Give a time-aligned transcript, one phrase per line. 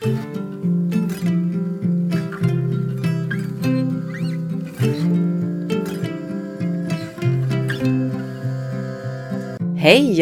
[0.00, 0.12] Hej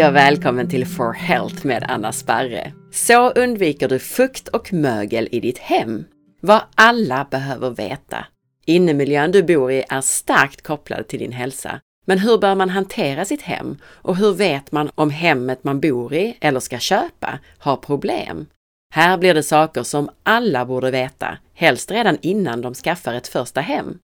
[0.07, 2.73] och välkommen till For Health med Anna Sparre.
[2.93, 6.05] Så undviker du fukt och mögel i ditt hem.
[6.41, 8.27] Vad alla behöver veta.
[8.65, 11.81] Innemiljön du bor i är starkt kopplad till din hälsa.
[12.07, 13.77] Men hur bör man hantera sitt hem?
[13.85, 18.47] Och hur vet man om hemmet man bor i eller ska köpa har problem?
[18.91, 23.61] Här blir det saker som alla borde veta, helst redan innan de skaffar ett första
[23.61, 23.99] hem.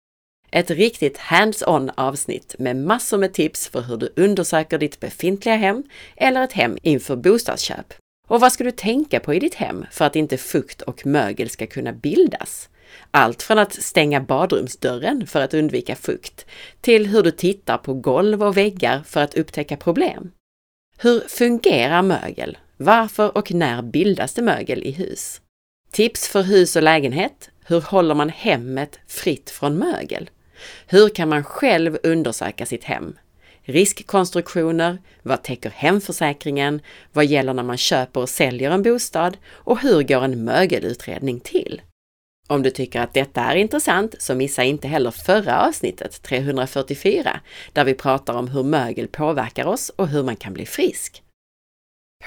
[0.50, 5.82] Ett riktigt hands-on avsnitt med massor med tips för hur du undersöker ditt befintliga hem
[6.16, 7.94] eller ett hem inför bostadsköp.
[8.28, 11.50] Och vad ska du tänka på i ditt hem för att inte fukt och mögel
[11.50, 12.68] ska kunna bildas?
[13.10, 16.46] Allt från att stänga badrumsdörren för att undvika fukt
[16.80, 20.30] till hur du tittar på golv och väggar för att upptäcka problem.
[20.98, 22.58] Hur fungerar mögel?
[22.76, 25.40] Varför och när bildas det mögel i hus?
[25.90, 27.50] Tips för hus och lägenhet.
[27.66, 30.30] Hur håller man hemmet fritt från mögel?
[30.86, 33.16] Hur kan man själv undersöka sitt hem?
[33.62, 36.80] Riskkonstruktioner, vad täcker hemförsäkringen,
[37.12, 41.82] vad gäller när man köper och säljer en bostad och hur går en mögelutredning till?
[42.48, 47.40] Om du tycker att detta är intressant så missa inte heller förra avsnittet, 344,
[47.72, 51.22] där vi pratar om hur mögel påverkar oss och hur man kan bli frisk.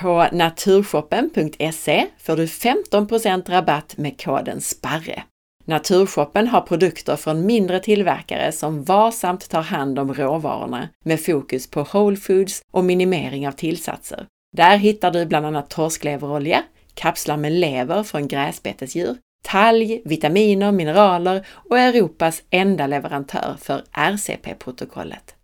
[0.02, 5.24] På naturshoppen.se får du 15% rabatt med koden SPARRE.
[5.66, 11.88] Naturshoppen har produkter från mindre tillverkare som varsamt tar hand om råvarorna med fokus på
[11.94, 14.26] whole foods och minimering av tillsatser.
[14.58, 21.80] Där hittar du bland annat torskleverolja, kapslar med lever från gräsbetesdjur, talg, vitaminer, mineraler och
[21.80, 25.37] Europas enda leverantör för RCP-protokollet.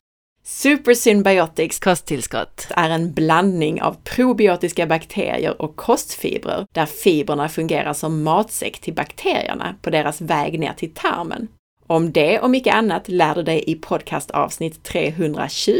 [0.45, 8.23] Super Symbiotics kosttillskott är en blandning av probiotiska bakterier och kostfibrer där fibrerna fungerar som
[8.23, 11.47] matsäck till bakterierna på deras väg ner till tarmen.
[11.87, 15.71] Om det och mycket annat lär du dig i podcastavsnitt 320.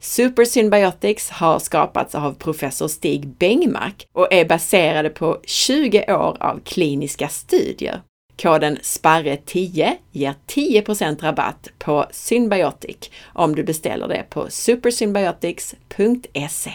[0.00, 6.60] Super Symbiotics har skapats av professor Stig Bengmark och är baserade på 20 år av
[6.64, 8.00] kliniska studier.
[8.42, 16.72] Koden SPARRE10 ger 10% rabatt på Symbiotic om du beställer det på supersymbiotics.se.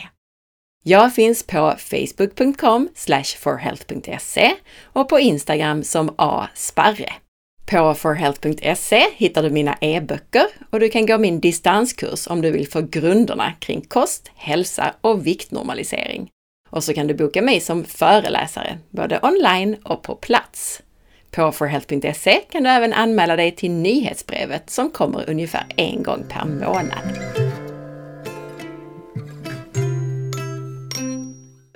[0.84, 2.90] Jag finns på facebook.com
[3.40, 4.52] forhealth.se
[4.84, 7.14] och på Instagram som asparre.
[7.66, 12.70] På forhealth.se hittar du mina e-böcker och du kan gå min distanskurs om du vill
[12.70, 16.30] få grunderna kring kost, hälsa och viktnormalisering.
[16.70, 20.82] Och så kan du boka mig som föreläsare, både online och på plats.
[21.32, 26.46] På forhealth.se kan du även anmäla dig till nyhetsbrevet som kommer ungefär en gång per
[26.46, 27.20] månad.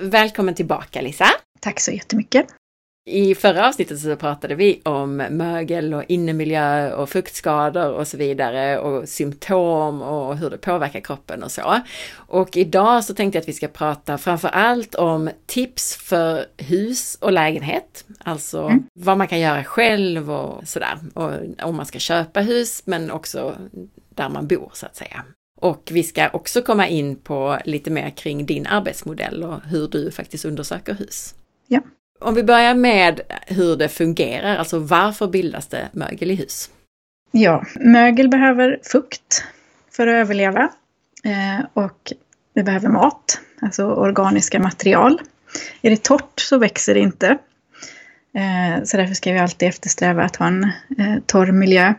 [0.02, 1.25] Välkommen tillbaka Lisa!
[1.59, 2.46] Tack så jättemycket!
[3.06, 8.80] I förra avsnittet så pratade vi om mögel och innemiljö och fuktskador och så vidare
[8.80, 11.81] och symptom och hur det påverkar kroppen och så.
[12.16, 17.18] Och idag så tänkte jag att vi ska prata framför allt om tips för hus
[17.22, 18.06] och lägenhet.
[18.24, 18.84] Alltså mm.
[18.94, 20.97] vad man kan göra själv och sådär.
[21.14, 21.31] Och
[21.64, 23.56] om man ska köpa hus men också
[24.09, 25.24] där man bor så att säga.
[25.62, 30.12] Och vi ska också komma in på lite mer kring din arbetsmodell och hur du
[30.12, 31.35] faktiskt undersöker hus.
[31.68, 31.81] Ja.
[32.23, 36.69] Om vi börjar med hur det fungerar, alltså varför bildas det mögel i hus?
[37.31, 39.44] Ja, mögel behöver fukt
[39.91, 40.69] för att överleva
[41.23, 42.13] eh, och
[42.56, 45.22] det behöver mat, alltså organiska material.
[45.81, 47.28] Är det torrt så växer det inte.
[48.35, 50.63] Eh, så därför ska vi alltid eftersträva att ha en
[50.97, 51.94] eh, torr miljö.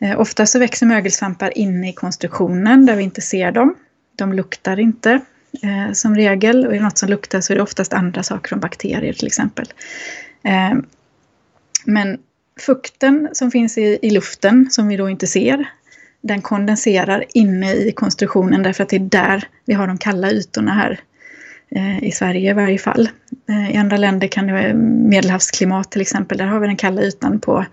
[0.00, 3.74] Eh, ofta så växer mögelsvampar inne i konstruktionen där vi inte ser dem.
[4.16, 5.20] De luktar inte
[5.62, 6.66] eh, som regel.
[6.66, 9.26] Och är det något som luktar så är det oftast andra saker som bakterier till
[9.26, 9.72] exempel.
[10.42, 10.78] Eh,
[11.84, 12.18] men
[12.60, 15.68] fukten som finns i, i luften som vi då inte ser
[16.20, 20.72] den kondenserar inne i konstruktionen därför att det är där vi har de kalla ytorna
[20.72, 21.00] här.
[21.70, 23.08] Eh, I Sverige i varje fall.
[23.48, 26.38] Eh, I andra länder kan det vara medelhavsklimat till exempel.
[26.38, 27.64] Där har vi den kalla ytan på,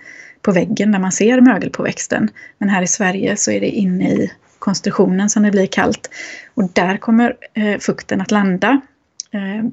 [0.42, 2.30] på väggen där man ser mögelpåväxten.
[2.58, 6.10] Men här i Sverige så är det inne i konstruktionen som det blir kallt.
[6.54, 8.82] Och där kommer eh, fukten att landa.
[9.32, 9.70] Eh,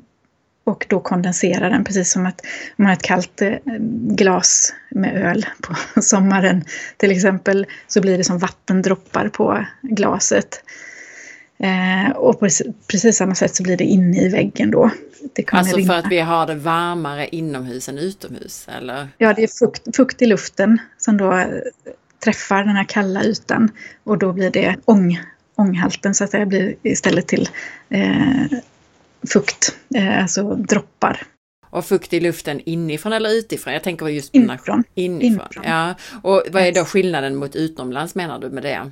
[0.65, 2.41] och då kondenserar den precis som att
[2.77, 3.55] man har ett kallt eh,
[4.09, 6.65] glas med öl på sommaren
[6.97, 10.63] till exempel så blir det som vattendroppar på glaset.
[11.59, 12.49] Eh, och på
[12.87, 14.91] precis samma sätt så blir det inne i väggen då.
[15.53, 15.93] alltså rinna.
[15.93, 18.69] för att vi har det varmare inomhus än utomhus?
[18.77, 19.09] Eller?
[19.19, 21.45] Ja, det är fukt, fukt i luften som då
[22.25, 23.71] träffar den här kalla ytan
[24.05, 25.21] och då blir det ång,
[25.57, 27.49] ånghalten så att säga blir istället till
[27.89, 28.59] eh,
[29.33, 31.23] fukt, eh, alltså droppar.
[31.71, 33.73] Och fukt i luften inifrån eller utifrån?
[33.73, 34.85] Jag tänker just på inifrån.
[34.95, 35.23] inifrån.
[35.23, 35.65] inifrån.
[35.67, 35.95] Ja.
[36.23, 38.91] Och vad är då skillnaden mot utomlands menar du med det?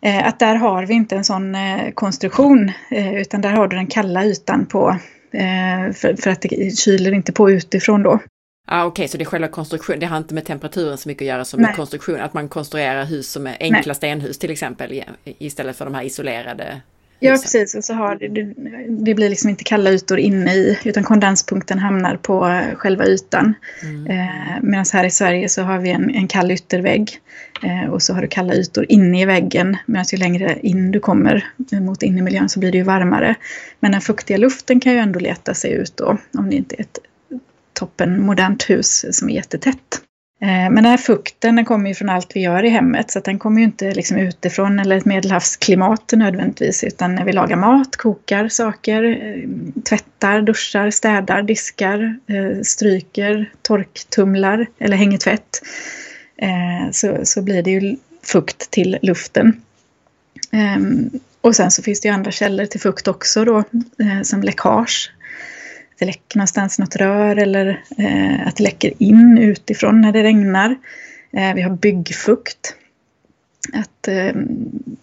[0.00, 3.76] Eh, att där har vi inte en sån eh, konstruktion eh, utan där har du
[3.76, 4.96] den kalla ytan på
[5.94, 8.18] för, att det kyler inte på utifrån då.
[8.70, 11.22] Ah, Okej, okay, så det är själva konstruktionen, det har inte med temperaturen så mycket
[11.22, 13.94] att göra som med konstruktion, att man konstruerar hus som är enkla Nej.
[13.94, 16.80] stenhus till exempel istället för de här isolerade
[17.20, 17.74] Ja, precis.
[17.74, 18.28] Och så har det,
[19.04, 23.54] det, blir liksom inte kalla ytor inne i, utan kondenspunkten hamnar på själva ytan.
[23.82, 24.06] Mm.
[24.06, 27.10] Eh, Medan här i Sverige så har vi en, en kall yttervägg
[27.62, 29.76] eh, och så har du kalla ytor inne i väggen.
[29.86, 31.46] Medan ju längre in du kommer
[31.80, 33.34] mot innemiljön så blir det ju varmare.
[33.80, 36.80] Men den fuktiga luften kan ju ändå leta sig ut då, om det inte är
[36.80, 36.98] ett
[37.78, 40.02] toppen modernt hus som är jättetätt.
[40.40, 43.20] Eh, men den här fukten den kommer ju från allt vi gör i hemmet så
[43.20, 47.96] den kommer ju inte liksom utifrån eller ett medelhavsklimat nödvändigtvis utan när vi lagar mat,
[47.96, 49.48] kokar saker, eh,
[49.82, 55.62] tvättar, duschar, städar, diskar, eh, stryker, torktumlar eller hänger tvätt
[56.92, 59.62] så, så blir det ju fukt till luften.
[60.52, 61.10] Ehm,
[61.40, 63.64] och sen så finns det ju andra källor till fukt också då
[64.22, 65.12] som läckage
[65.98, 70.76] det läcker någonstans något rör eller eh, att det läcker in utifrån när det regnar.
[71.32, 72.74] Eh, vi har byggfukt.
[73.72, 74.32] Att eh,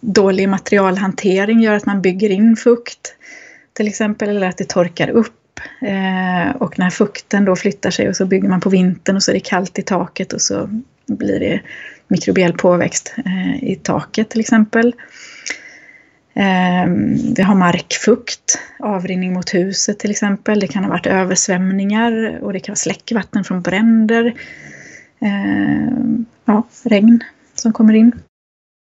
[0.00, 3.14] dålig materialhantering gör att man bygger in fukt
[3.72, 5.60] till exempel eller att det torkar upp.
[5.82, 9.30] Eh, och när fukten då flyttar sig och så bygger man på vintern och så
[9.30, 10.68] är det kallt i taket och så
[11.06, 11.60] blir det
[12.08, 14.94] mikrobiell påväxt eh, i taket till exempel.
[16.36, 20.60] Ehm, vi har markfukt, avrinning mot huset till exempel.
[20.60, 24.34] Det kan ha varit översvämningar och det kan vara släckvatten från bränder.
[25.20, 27.24] Ehm, ja, regn
[27.54, 28.12] som kommer in.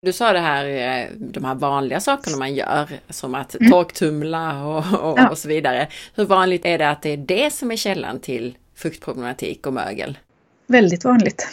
[0.03, 3.71] Du sa det här, eh, de här vanliga sakerna man gör, som att mm.
[3.71, 5.29] torktumla och, och, ja.
[5.29, 5.89] och, så vidare.
[6.15, 10.19] Hur vanligt är det att det är det som är källan till fuktproblematik och mögel?
[10.67, 11.49] Väldigt vanligt.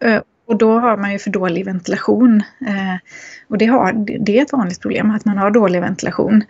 [0.46, 2.42] och då har man ju för dålig ventilation.
[2.66, 2.96] Eh,
[3.48, 6.44] och det, har, det är ett vanligt problem, att man har dålig ventilation.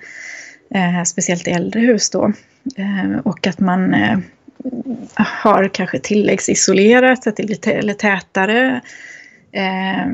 [0.70, 2.32] Eh, speciellt i äldre hus då.
[2.76, 4.18] Eh, och att man eh,
[5.14, 8.80] har kanske tilläggsisolerat, att det blir tätare.
[9.52, 10.06] Eh,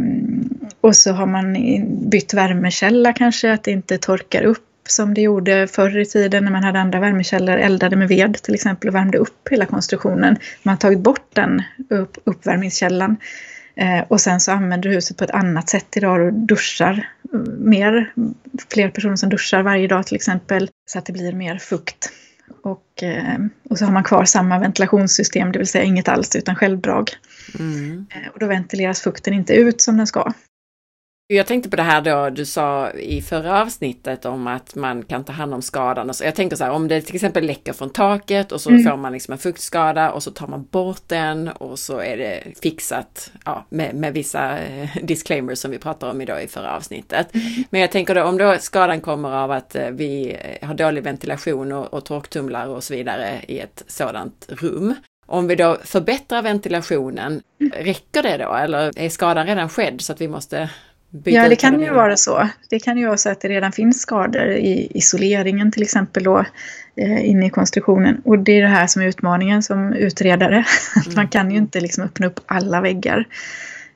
[0.81, 1.57] och så har man
[2.11, 6.51] bytt värmekälla kanske, att det inte torkar upp som det gjorde förr i tiden när
[6.51, 10.37] man hade andra värmekällor, eldade med ved till exempel och värmde upp hela konstruktionen.
[10.63, 13.17] Man har tagit bort den upp, uppvärmningskällan.
[13.81, 17.09] Eh, och sen så använder huset på ett annat sätt idag och duschar
[17.59, 18.13] mer.
[18.69, 20.71] Fler personer som duschar varje dag till exempel.
[20.91, 22.13] Så att det blir mer fukt.
[22.63, 23.39] Och, eh,
[23.71, 27.11] och så har man kvar samma ventilationssystem, det vill säga inget alls utan självdrag.
[27.59, 28.07] Mm.
[28.11, 30.33] Eh, och då ventileras fukten inte ut som den ska.
[31.33, 35.25] Jag tänkte på det här då du sa i förra avsnittet om att man kan
[35.25, 36.09] ta hand om skadan.
[36.09, 36.25] Och så.
[36.25, 38.83] Jag tänker så här om det till exempel läcker från taket och så mm.
[38.83, 42.43] får man liksom en fuktskada och så tar man bort den och så är det
[42.63, 47.35] fixat ja, med, med vissa eh, disclaimers som vi pratar om idag i förra avsnittet.
[47.35, 47.65] Mm.
[47.71, 51.73] Men jag tänker då om då skadan kommer av att eh, vi har dålig ventilation
[51.73, 54.95] och, och torktumlar och så vidare i ett sådant rum.
[55.27, 57.73] Om vi då förbättrar ventilationen, mm.
[57.73, 60.71] räcker det då eller är skadan redan skedd så att vi måste
[61.25, 62.49] Ja, det kan ju vara så.
[62.69, 66.45] Det kan ju vara så att det redan finns skador i isoleringen till exempel då
[66.97, 68.21] eh, inne i konstruktionen.
[68.25, 70.65] Och det är det här som är utmaningen som utredare.
[70.97, 71.15] Mm.
[71.15, 73.27] Man kan ju inte liksom öppna upp alla väggar.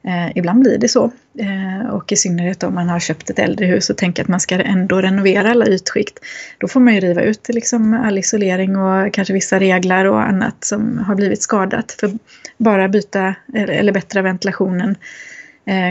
[0.07, 1.11] Eh, ibland blir det så.
[1.39, 4.41] Eh, och i synnerhet om man har köpt ett äldre hus och tänker att man
[4.41, 6.19] ska ändå renovera alla ytskikt.
[6.59, 10.65] Då får man ju riva ut liksom all isolering och kanske vissa reglar och annat
[10.65, 11.93] som har blivit skadat.
[11.93, 12.13] För
[12.57, 14.97] bara byta eller, eller bättra ventilationen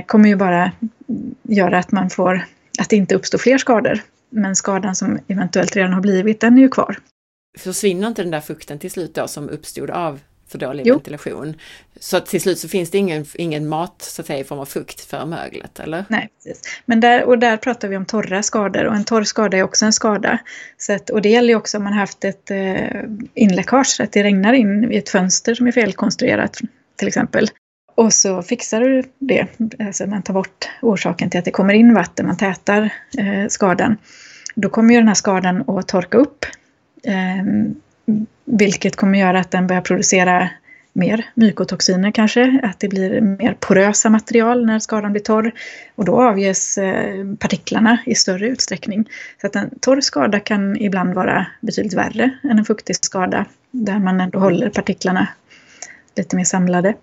[0.06, 0.72] kommer ju bara
[1.44, 2.46] göra att man får,
[2.80, 4.00] att det inte uppstår fler skador.
[4.30, 6.98] Men skadan som eventuellt redan har blivit, den är ju kvar.
[7.58, 10.94] Försvinner inte den där fukten till slut då som uppstod av för dålig jo.
[10.94, 11.56] ventilation?
[12.00, 14.66] Så till slut så finns det ingen, ingen mat så att säga i form av
[14.66, 16.06] fukt för möglet, eller?
[16.08, 16.62] Nej, precis.
[16.86, 19.86] Men där, och där pratar vi om torra skador och en torr skada är också
[19.86, 20.40] en skada.
[20.78, 23.04] Så att, och det gäller ju också om man haft ett eh,
[23.34, 26.60] inläckage, att det regnar in i ett fönster som är felkonstruerat
[26.96, 27.50] till exempel.
[27.96, 29.48] Och så fixar du det.
[29.80, 33.98] Alltså man tar bort orsaken till att det kommer in vatten, man tätar eh, skadan.
[34.56, 36.46] Då kommer ju den här skadan att torka upp.
[37.04, 37.46] Eh,
[38.46, 40.50] vilket kommer göra att den börjar producera
[40.94, 45.52] mer mykotoxiner kanske, att det blir mer porösa material när skadan blir torr.
[45.96, 49.10] Och då avges eh, partiklarna i större utsträckning.
[49.42, 54.00] Så att en torr skada kan ibland vara betydligt värre än en fuktig skada där
[54.00, 55.28] man ändå håller partiklarna
[56.16, 56.94] lite mer samlade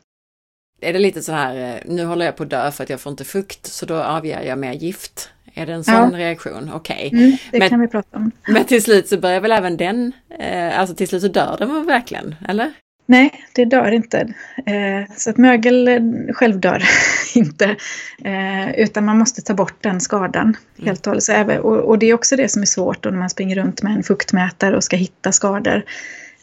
[0.81, 3.01] är det lite så här, eh, nu håller jag på att dö för att jag
[3.01, 5.31] får inte fukt, så då avger jag mer gift.
[5.55, 6.19] Är det en sån ja.
[6.19, 6.71] reaktion?
[6.75, 7.07] Okej.
[7.07, 7.25] Okay.
[7.25, 8.31] Mm, det men, kan vi prata om.
[8.47, 11.87] Men till slut så börjar väl även den, eh, alltså till slut så dör den
[11.87, 12.73] verkligen, eller?
[13.11, 14.19] Nej, det dör inte.
[14.67, 16.01] Eh, så att mögel eh,
[16.33, 16.83] själv dör
[17.35, 17.77] inte.
[18.25, 20.87] Eh, utan man måste ta bort den skadan mm.
[20.87, 21.61] helt och hållet.
[21.61, 24.03] Och, och det är också det som är svårt när man springer runt med en
[24.03, 25.85] fuktmätare och ska hitta skador.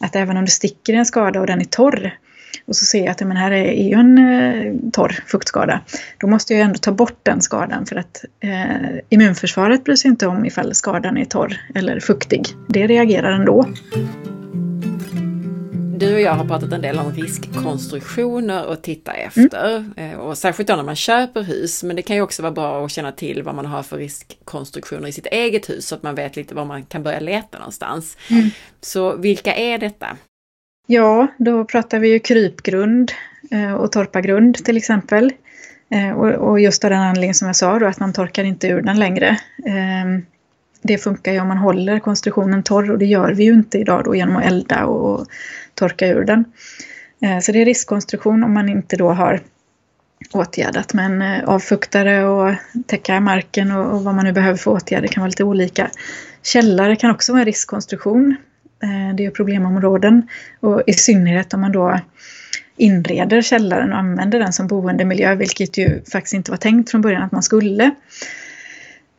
[0.00, 2.18] Att även om du sticker en skada och den är torr
[2.68, 5.80] och så ser jag att men här är ju en eh, torr fuktskada.
[6.18, 10.26] Då måste jag ändå ta bort den skadan för att eh, immunförsvaret bryr sig inte
[10.26, 12.46] om ifall skadan är torr eller fuktig.
[12.68, 13.66] Det reagerar ändå.
[15.98, 19.84] Du och jag har pratat en del om riskkonstruktioner att titta efter.
[19.96, 20.20] Mm.
[20.20, 21.82] Och särskilt då när man köper hus.
[21.82, 25.08] Men det kan ju också vara bra att känna till vad man har för riskkonstruktioner
[25.08, 28.16] i sitt eget hus så att man vet lite var man kan börja leta någonstans.
[28.30, 28.50] Mm.
[28.80, 30.16] Så vilka är detta?
[30.90, 33.12] Ja, då pratar vi ju krypgrund
[33.50, 35.32] eh, och torpargrund till exempel.
[35.90, 38.82] Eh, och just av den anledningen som jag sa då att man torkar inte ur
[38.82, 39.38] den längre.
[39.66, 40.26] Ehm,
[40.82, 44.04] det funkar ju om man håller konstruktionen torr och det gör vi ju inte idag
[44.04, 45.26] då genom att elda och
[45.74, 46.44] torka ur den.
[47.22, 49.40] Eh, så det är riskkonstruktion om man inte då har
[50.32, 50.94] åtgärdat.
[50.94, 52.54] Men avfuktare och
[52.86, 55.90] täcka marken och vad man nu behöver för åtgärder kan vara lite olika.
[56.42, 58.36] Källare kan också vara en riskkonstruktion.
[58.82, 60.28] Eh, det är problemområden
[60.60, 62.00] och i synnerhet om man då
[62.76, 67.22] inreder källaren och använder den som boendemiljö, vilket ju faktiskt inte var tänkt från början
[67.22, 67.90] att man skulle.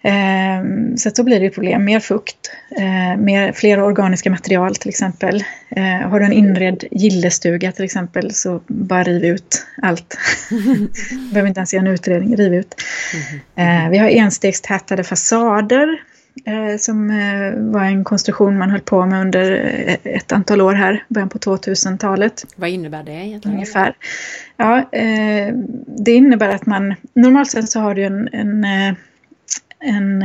[0.02, 1.86] Ehm, så så blir det problem.
[1.86, 5.44] Mer fukt, eh, mer, fler organiska material till exempel.
[5.70, 10.18] Eh, har du en inredd gillestuga till exempel så bara riv ut allt.
[11.32, 12.76] Behöver inte ens göra en utredning, riv ut.
[13.56, 13.90] Mm-hmm.
[13.90, 16.00] Vi har enstegstätade fasader
[16.80, 21.04] som eh, var en konstruktion man höll på med under eh, ett antal år här,
[21.08, 22.46] början på 2000-talet.
[22.56, 23.56] Vad innebär det egentligen?
[23.56, 23.96] Ungefär.
[24.58, 24.90] Ja,
[25.88, 28.64] det innebär att man, normalt sett så har du en, en,
[29.80, 30.22] en,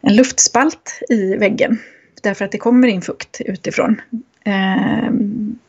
[0.00, 1.78] en luftspalt i väggen.
[2.22, 4.00] Därför att det kommer in fukt utifrån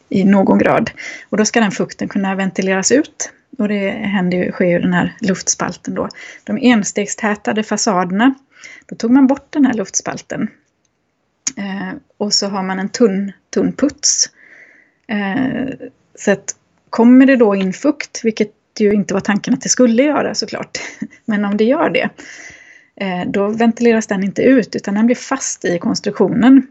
[0.09, 0.91] i någon grad.
[1.29, 3.31] Och då ska den fukten kunna ventileras ut.
[3.57, 6.09] Och det händer, sker ju den här luftspalten då.
[6.43, 8.33] De enstegstätade fasaderna
[8.85, 10.49] då tog man bort den här luftspalten.
[11.57, 14.29] Eh, och så har man en tunn, tunn puts.
[15.07, 16.55] Eh, så att
[16.89, 20.77] kommer det då in fukt, vilket ju inte var tanken att det skulle göra såklart,
[21.25, 22.09] men om det gör det,
[22.95, 26.67] eh, då ventileras den inte ut utan den blir fast i konstruktionen.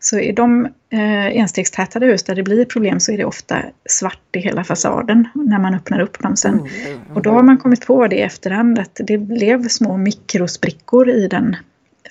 [0.00, 4.36] Så i de eh, enstegstätade hus där det blir problem så är det ofta svart
[4.36, 6.54] i hela fasaden när man öppnar upp dem sen.
[6.54, 11.10] Mm, och då har man kommit på det i efterhand att det blev små mikrosprickor
[11.10, 11.56] i den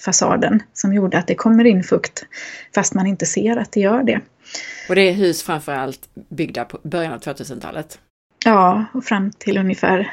[0.06, 2.26] fasaden som gjorde att det kommer in fukt
[2.76, 4.22] fast man inte ser att det gör det.
[4.90, 8.00] Och det är hus framförallt byggda på början av 2000-talet?
[8.46, 10.12] Ja, och fram till ungefär,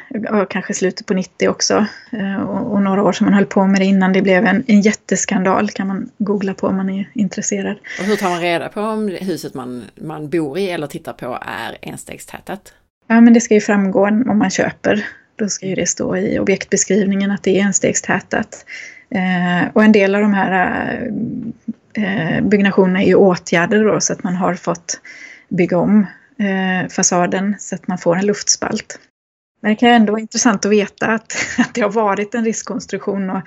[0.50, 1.86] kanske slutet på 90 också.
[2.12, 4.64] Eh, och, och, några år som man höll på med det innan det blev en,
[4.66, 7.76] en jätteskandal kan man googla på om man är intresserad.
[8.00, 11.38] Och hur tar man reda på om huset man, man bor i eller tittar på
[11.42, 12.72] är enstegstätat?
[13.06, 15.06] Ja, men det ska ju framgå om man köper.
[15.36, 18.64] Då ska ju det stå i objektbeskrivningen att det är enstegstätat.
[19.10, 20.90] Eh, och en del av de här
[21.92, 25.00] eh, byggnationerna är ju åtgärder då så att man har fått
[25.48, 26.06] bygga om
[26.38, 28.98] eh, fasaden så att man får en luftspalt.
[29.60, 33.30] Men det kan ändå vara intressant att veta att, att det har varit en riskkonstruktion
[33.30, 33.42] och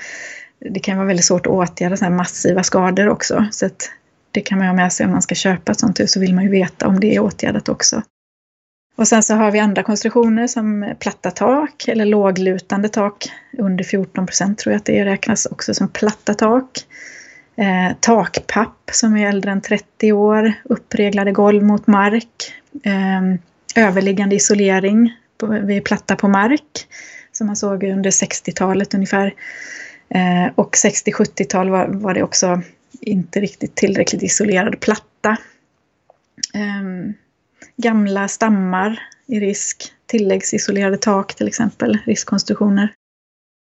[0.59, 3.47] det kan vara väldigt svårt att åtgärda sådana massiva skador också.
[3.51, 3.91] Så att
[4.31, 6.35] det kan man ha med sig om man ska köpa ett sånt hus så vill
[6.35, 8.01] man ju veta om det är åtgärdat också.
[8.95, 13.31] Och sen så har vi andra konstruktioner som platta tak eller låglutande tak.
[13.57, 16.85] Under 14 procent tror jag att det räknas också som platta tak
[17.59, 22.53] eh, takpapp som är äldre än 30 år, uppreglade golv mot mark,
[23.75, 25.13] överliggande isolering
[25.63, 26.87] vid platta på mark
[27.31, 29.33] som man såg under 60-talet ungefär.
[30.09, 32.61] Eh, och 60-70-tal var, var, det också
[33.01, 35.37] inte riktigt tillräckligt isolerad platta.
[36.53, 37.13] Eh,
[37.77, 42.93] gamla stammar i risk, tilläggsisolerade tak till exempel, riskkonstruktioner.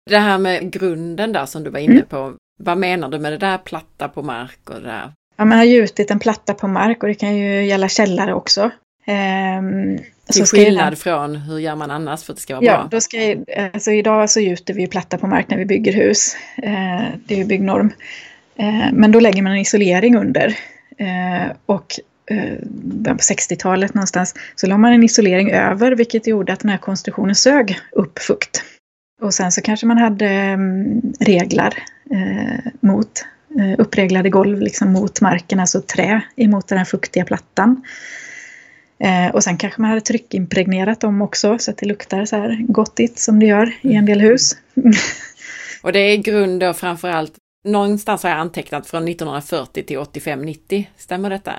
[0.09, 2.05] Det här med grunden där som du var inne mm.
[2.05, 5.13] på, vad menar du med det där platta på mark och det där?
[5.37, 8.71] Ja, man har gjutit en platta på mark och det kan ju gälla källare också.
[9.05, 9.97] Ehm,
[10.33, 10.95] Till skillnad den...
[10.95, 12.87] från hur gör man annars för att det ska vara ja, bra?
[12.91, 13.17] Då ska,
[13.73, 16.35] alltså idag så gjuter vi platta på mark när vi bygger hus.
[16.63, 17.93] Ehm, det är ju byggnorm.
[18.57, 20.57] Ehm, men då lägger man en isolering under.
[20.97, 21.99] Ehm, och
[22.31, 22.57] eh,
[23.13, 27.35] på 60-talet någonstans så la man en isolering över vilket gjorde att den här konstruktionen
[27.35, 28.63] sög upp fukt.
[29.21, 33.25] Och sen så kanske man hade mm, reglar eh, mot
[33.59, 37.83] eh, uppreglade golv liksom mot marken, alltså trä emot den här fuktiga plattan.
[39.05, 42.65] Eh, och sen kanske man hade tryckimpregnerat dem också så att det luktar så här
[42.67, 44.57] gottigt som det gör i en del hus.
[45.81, 47.33] Och det är grund då framförallt,
[47.67, 51.53] någonstans har jag antecknat från 1940 till 85-90, stämmer detta?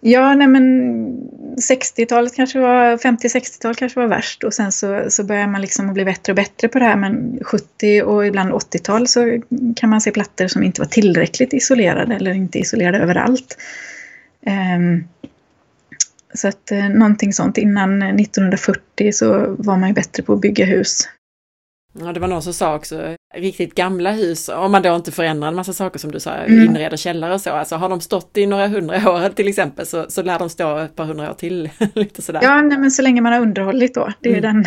[0.00, 0.62] Ja, nej men
[1.70, 6.04] 60-talet kanske var, 50-60-talet kanske var värst och sen så, så börjar man liksom bli
[6.04, 9.40] bättre och bättre på det här men 70 och ibland 80-tal så
[9.76, 13.56] kan man se plattor som inte var tillräckligt isolerade eller inte isolerade överallt.
[14.46, 15.08] Um,
[16.34, 20.64] så att eh, någonting sånt innan 1940 så var man ju bättre på att bygga
[20.64, 21.08] hus.
[22.00, 25.48] Ja, det var någon som sa också, riktigt gamla hus, om man då inte förändrar
[25.48, 26.64] en massa saker som du sa, mm.
[26.64, 30.06] inreder källare och så, alltså har de stått i några hundra år till exempel så,
[30.08, 31.70] så lär de stå ett par hundra år till.
[31.94, 32.40] lite sådär.
[32.42, 34.12] Ja, nej, men så länge man har underhållit då.
[34.20, 34.42] Det är, mm.
[34.42, 34.64] den,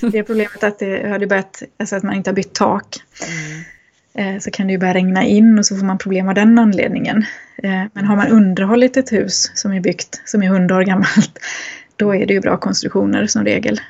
[0.12, 2.96] det är problemet att det har börjat, alltså att man inte har bytt tak.
[3.26, 4.34] Mm.
[4.34, 6.58] Eh, så kan det ju börja regna in och så får man problem av den
[6.58, 7.24] anledningen.
[7.62, 11.38] Eh, men har man underhållit ett hus som är byggt, som är hundra år gammalt,
[11.96, 13.80] då är det ju bra konstruktioner som regel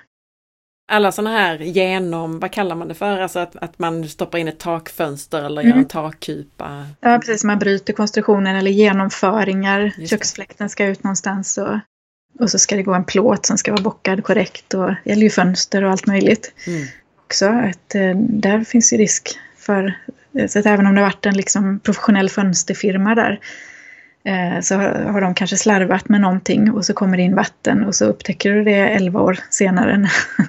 [0.88, 4.48] alla sådana här genom, vad kallar man det för, alltså att, att man stoppar in
[4.48, 5.70] ett takfönster eller mm.
[5.70, 6.86] gör en takkupa?
[7.00, 10.06] Ja precis, man bryter konstruktionen eller genomföringar.
[10.06, 11.78] Köksfläkten ska ut någonstans och,
[12.40, 15.22] och så ska det gå en plåt som ska vara bockad korrekt och det gäller
[15.22, 16.52] ju fönster och allt möjligt.
[16.66, 16.86] Mm.
[17.24, 19.98] Också att eh, där finns ju risk för,
[20.48, 23.40] så att även om det varit en liksom professionell fönsterfirma där
[24.26, 27.94] Eh, så har de kanske slarvat med någonting och så kommer det in vatten och
[27.94, 30.08] så upptäcker du det 11 år senare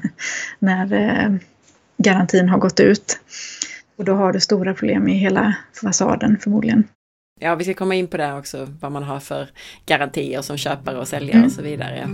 [0.60, 1.36] när eh,
[1.98, 3.20] garantin har gått ut.
[3.98, 6.84] Och då har du stora problem i hela fasaden förmodligen.
[7.40, 9.50] Ja, vi ska komma in på det också, vad man har för
[9.86, 11.46] garantier som köpare och säljare mm.
[11.46, 12.10] och så vidare.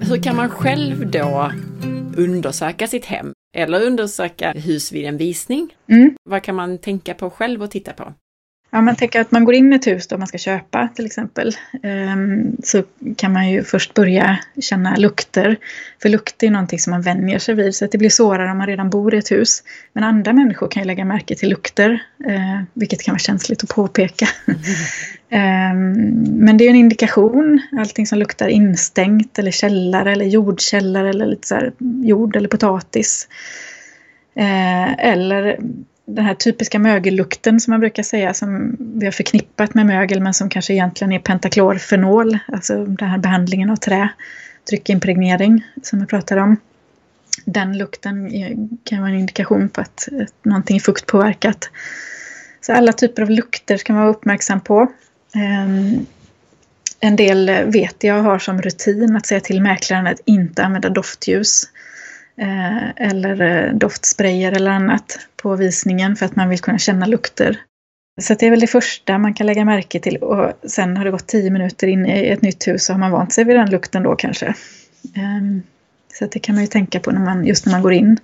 [0.00, 1.52] Hur kan man själv då
[2.16, 5.76] undersöka sitt hem eller undersöka hus vid en visning?
[5.86, 6.16] Mm.
[6.24, 8.14] Vad kan man tänka på själv och titta på?
[8.74, 11.06] Ja, man tänker att man går in i ett hus då man ska köpa till
[11.06, 11.52] exempel.
[11.82, 12.82] Ehm, så
[13.16, 15.56] kan man ju först börja känna lukter.
[16.02, 18.58] För lukt är någonting som man vänjer sig vid så att det blir svårare om
[18.58, 19.62] man redan bor i ett hus.
[19.92, 23.70] Men andra människor kan ju lägga märke till lukter, eh, vilket kan vara känsligt att
[23.70, 24.28] påpeka.
[25.28, 25.92] Ehm,
[26.44, 31.48] men det är en indikation, allting som luktar instängt eller källare eller jordkällare eller lite
[31.48, 31.70] så
[32.04, 33.28] jord eller potatis.
[34.36, 35.58] Eh, eller
[36.06, 40.34] den här typiska mögellukten som man brukar säga som vi har förknippat med mögel men
[40.34, 44.08] som kanske egentligen är pentaklorfenol, alltså den här behandlingen av trä,
[44.70, 46.56] tryckimpregnering som vi pratade om.
[47.44, 48.30] Den lukten
[48.84, 51.70] kan vara en indikation på att, att någonting är fuktpåverkat.
[52.60, 54.92] Så alla typer av lukter ska man vara uppmärksam på.
[55.34, 56.06] Ehm,
[57.00, 61.62] en del vet jag har som rutin att säga till mäklaren att inte använda doftljus.
[62.36, 67.60] Eh, eller eh, doftsprayer eller annat på visningen för att man vill kunna känna lukter.
[68.20, 71.10] Så det är väl det första man kan lägga märke till och sen har det
[71.10, 73.70] gått tio minuter in i ett nytt hus så har man vant sig vid den
[73.70, 74.54] lukten då kanske.
[75.16, 75.62] Ehm,
[76.14, 78.18] så det kan man ju tänka på när man, just när man går in.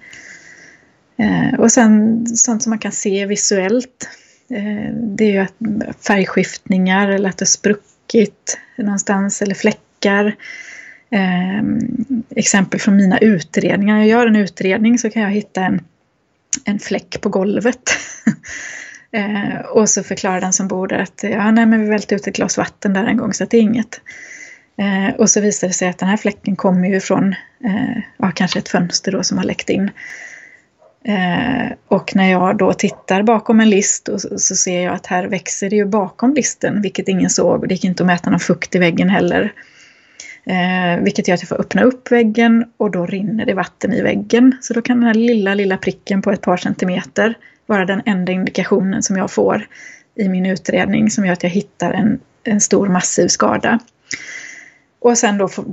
[1.16, 4.08] Eh, och sen sånt som man kan se visuellt.
[4.92, 10.36] Det är ju att färgskiftningar eller att det spruckit någonstans eller fläckar.
[11.10, 11.62] Eh,
[12.36, 13.94] exempel från mina utredningar.
[13.94, 15.80] När jag gör en utredning så kan jag hitta en,
[16.64, 17.82] en fläck på golvet.
[19.12, 22.26] eh, och så förklarar den som bor där att ja, nej, men vi välte ut
[22.26, 24.00] ett glas vatten där en gång så att det är inget.
[24.78, 28.30] Eh, och så visar det sig att den här fläcken kommer ju från eh, ja,
[28.34, 29.90] kanske ett fönster då som har läckt in.
[31.04, 35.06] Eh, och när jag då tittar bakom en list och så, så, ser jag att
[35.06, 37.60] här växer det ju bakom listen, vilket ingen såg.
[37.60, 39.52] Och det gick inte att mäta någon fukt i väggen heller.
[40.44, 44.02] Eh, vilket gör att jag får öppna upp väggen och då rinner det vatten i
[44.02, 44.56] väggen.
[44.60, 47.34] Så då kan den här lilla, lilla pricken på ett par centimeter
[47.66, 49.66] vara den enda indikationen som jag får
[50.14, 53.78] i min utredning som gör att jag hittar en, en stor massiv skada.
[54.98, 55.64] Och sen då får,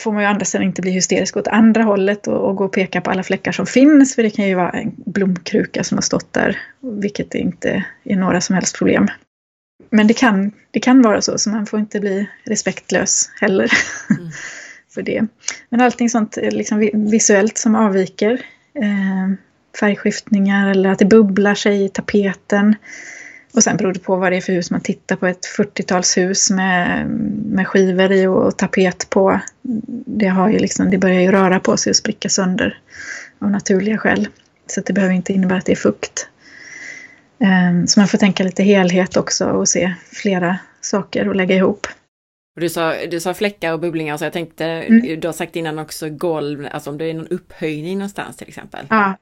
[0.00, 2.72] får man ju andra sidan inte bli hysterisk åt andra hållet och, och, gå och
[2.72, 4.14] peka på alla fläckar som finns.
[4.14, 8.40] För det kan ju vara en blomkruka som har stått där, vilket inte är några
[8.40, 9.08] som helst problem
[9.90, 13.72] men det kan, det kan vara så, så man får inte bli respektlös heller
[14.10, 14.30] mm.
[14.90, 15.26] för det.
[15.68, 18.32] Men allting sånt liksom visuellt som avviker,
[18.74, 19.34] eh,
[19.80, 22.76] färgskiftningar eller att det bubblar sig i tapeten.
[23.54, 25.26] Och sen beror det på vad det är för hus man tittar på.
[25.26, 27.06] Ett 40-talshus med,
[27.46, 29.40] med skivor i och tapet på.
[30.06, 32.78] Det, har ju liksom, det börjar ju röra på sig och spricka sönder
[33.38, 34.28] av naturliga skäl.
[34.66, 36.28] Så det behöver inte innebära att det är fukt.
[37.44, 41.86] Ehm, så man får tänka lite helhet också och se flera saker och lägga ihop.
[42.60, 45.20] Du sa, du sa fläckar och bubblingar så jag tänkte, mm.
[45.20, 48.86] du har sagt innan också golv, alltså om det är någon upphöjning någonstans till exempel.
[48.90, 49.16] Ja,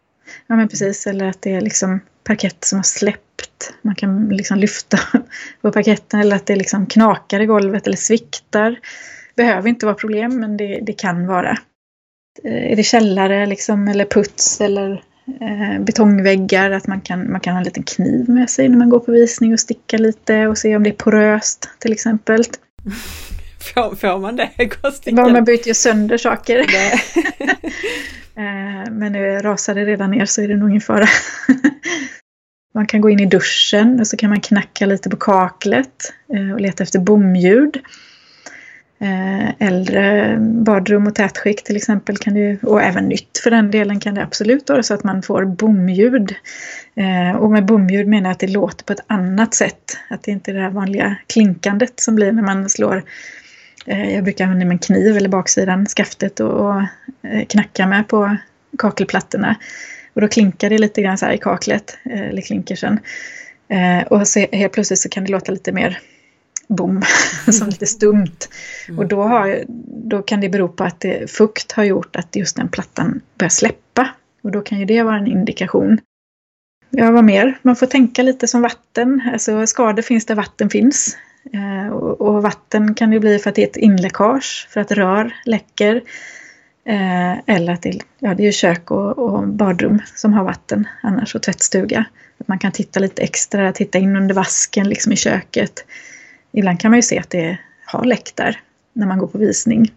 [0.46, 3.74] ja men precis, eller att det är liksom parkett som har släppt.
[3.82, 4.98] Man kan liksom lyfta
[5.60, 8.78] på parketten eller att det liksom knakar i golvet eller sviktar.
[9.36, 11.50] Behöver inte vara problem men det, det kan vara.
[12.44, 15.02] Eh, är det källare liksom, eller puts eller
[15.80, 19.00] betongväggar, att man kan, man kan ha en liten kniv med sig när man går
[19.00, 22.44] på visning och sticka lite och se om det är poröst till exempel.
[23.74, 24.50] Får, får man det?
[25.32, 26.66] Man byter ju sönder saker.
[28.36, 31.06] Eh, men nu rasar det redan ner så är det nog ingen fara.
[32.74, 36.52] man kan gå in i duschen och så kan man knacka lite på kaklet eh,
[36.52, 37.78] och leta efter bomljud.
[39.02, 44.00] Eh, äldre badrum och tätskikt till exempel kan det, och även nytt för den delen
[44.00, 46.34] kan det absolut vara så att man får bomljud.
[46.94, 49.98] Eh, och med bomljud menar jag att det låter på ett annat sätt.
[50.10, 53.02] Att det inte är det här vanliga klinkandet som blir när man slår
[53.86, 56.80] eh, jag brukar använda min kniv eller baksidan, skaftet och,
[57.22, 58.36] eh, knacka med på
[58.78, 59.56] kakelplattorna.
[60.14, 62.98] Och då klinkar det lite grann så här i kaklet, eller klinkersen.
[64.06, 65.98] Och så helt plötsligt så kan det låta lite mer
[66.72, 67.02] bom,
[67.52, 68.48] som lite stumt.
[68.88, 68.98] Mm.
[68.98, 72.56] Och då, har, då kan det bero på att det, fukt har gjort att just
[72.56, 74.08] den plattan börjar släppa.
[74.42, 76.00] Och då kan ju det vara en indikation.
[76.90, 77.58] Ja, vad mer?
[77.62, 79.22] Man får tänka lite som vatten.
[79.32, 81.16] Alltså skador finns där vatten finns.
[81.52, 85.34] Eh, och vatten kan det bli för att det är ett inläckage, för att rör
[85.44, 86.02] läcker.
[86.84, 91.34] Eh, eller att det, ja, det är kök och, och, badrum som har vatten annars
[91.34, 92.04] och tvättstuga.
[92.38, 95.84] Att man kan titta lite extra, titta in under vasken liksom i köket.
[96.52, 98.60] Ibland kan man ju se att det har läckt där
[98.92, 99.92] när man går på visning.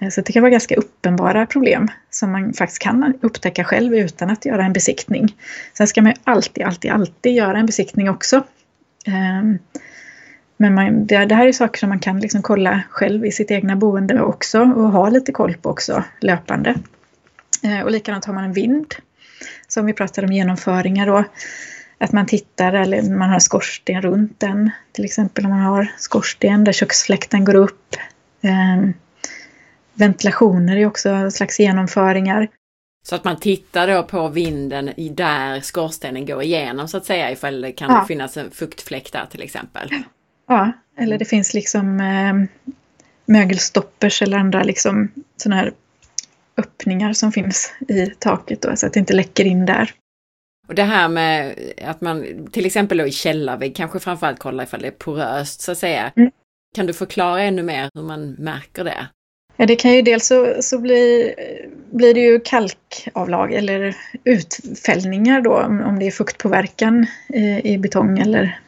[0.00, 4.30] Eh, så det kan vara ganska uppenbara problem som man faktiskt kan upptäcka själv utan
[4.30, 5.36] att göra en besiktning.
[5.72, 8.44] Sen ska man ju alltid, alltid, alltid göra en besiktning också.
[9.06, 9.58] Ehm,
[10.56, 13.76] men man, det, här är saker som man kan liksom kolla själv i sitt egna
[13.76, 16.74] boende också och ha lite koll på också löpande.
[17.62, 18.94] Eh, och likadant har man en vind,
[19.68, 21.24] som vi pratade om genomföringar då.
[21.98, 24.70] Att man tittar eller man har skorsten runt den.
[24.92, 27.96] Till exempel om man har skorsten där köksfläkten går upp.
[28.40, 28.90] Eh,
[29.94, 32.48] ventilationer är också slags genomföringar.
[33.08, 37.30] Så att man tittar då på vinden i där skorstenen går igenom så att säga
[37.30, 38.04] ifall det kan ja.
[38.08, 39.90] finnas en fuktfläkt där till exempel.
[40.48, 42.64] Ja, eller det finns liksom eh,
[43.26, 45.72] mögelstoppers eller andra liksom sådana här
[46.56, 49.90] öppningar som finns i taket då, så att det inte läcker in där.
[50.68, 51.54] Och det här med
[51.84, 55.72] att man till exempel då i källarvägg kanske framförallt kollar ifall det är poröst så
[55.72, 56.12] att säga.
[56.16, 56.30] Mm.
[56.74, 59.08] Kan du förklara ännu mer hur man märker det?
[59.56, 61.34] Ja, det kan ju dels så, så bli,
[61.92, 68.60] blir det ju kalkavlag eller utfällningar då om det är fuktpåverkan i, i betong eller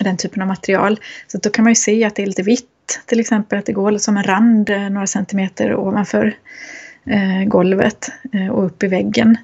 [0.00, 1.00] den typen av material.
[1.26, 3.72] Så då kan man ju se att det är lite vitt, till exempel att det
[3.72, 6.36] går som en rand eh, några centimeter ovanför
[7.06, 9.36] eh, golvet eh, och upp i väggen.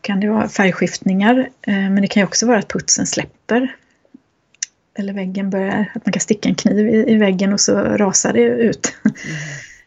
[0.00, 3.76] Kan det vara färgskiftningar, eh, men det kan ju också vara att putsen släpper.
[4.98, 8.32] Eller väggen börjar, att man kan sticka en kniv i, i väggen och så rasar
[8.32, 8.94] det ut.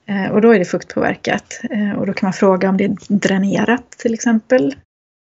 [0.07, 0.25] Mm.
[0.25, 1.61] eh, och då är det fuktpåverkat.
[1.69, 4.75] Eh, och då kan man fråga om det är dränerat till exempel.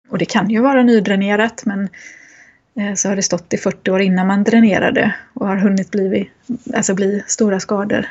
[0.09, 1.89] Och det kan ju vara nydränerat men
[2.97, 6.31] så har det stått i 40 år innan man dränerade och har hunnit bli,
[6.75, 8.07] alltså bli stora skador.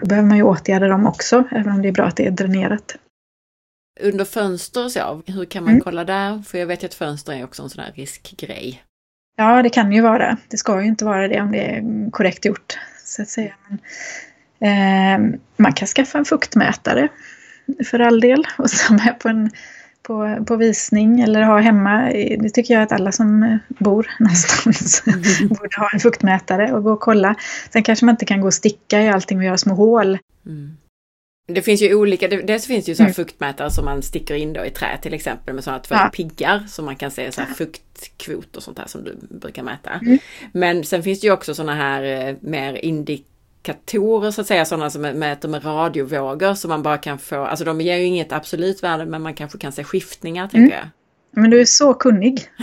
[0.00, 2.30] Då behöver man ju åtgärda dem också, även om det är bra att det är
[2.30, 2.96] dränerat.
[4.00, 5.82] Under fönster och så, hur kan man mm.
[5.82, 6.42] kolla där?
[6.42, 8.82] För jag vet ju att fönster är också en sån här riskgrej.
[9.36, 10.36] Ja, det kan ju vara.
[10.48, 13.54] Det ska ju inte vara det om det är korrekt gjort, så att säga.
[13.68, 13.78] Men,
[14.60, 17.08] eh, man kan skaffa en fuktmätare
[17.86, 19.50] för all del och som är på en
[20.06, 22.12] på, på visning eller ha hemma.
[22.38, 25.22] Det tycker jag att alla som bor någonstans mm.
[25.48, 27.34] borde ha en fuktmätare och gå och kolla.
[27.72, 30.18] Sen kanske man inte kan gå och sticka i allting och göra små hål.
[30.46, 30.76] Mm.
[31.46, 33.14] Det finns ju olika, dels finns det ju så här mm.
[33.14, 36.10] fuktmätare som man sticker in då i trä till exempel med sådana två ja.
[36.14, 39.90] piggar som man kan se så här fuktkvot och sånt här som du brukar mäta.
[39.90, 40.18] Mm.
[40.52, 43.26] Men sen finns det ju också sådana här eh, mer indik
[43.66, 47.64] indikatorer så att säga, sådana som mäter med radiovågor så man bara kan få, alltså
[47.64, 50.78] de ger ju inget absolut värde men man kanske kan se skiftningar tänker mm.
[50.78, 50.88] jag.
[51.36, 52.40] Men du är så kunnig.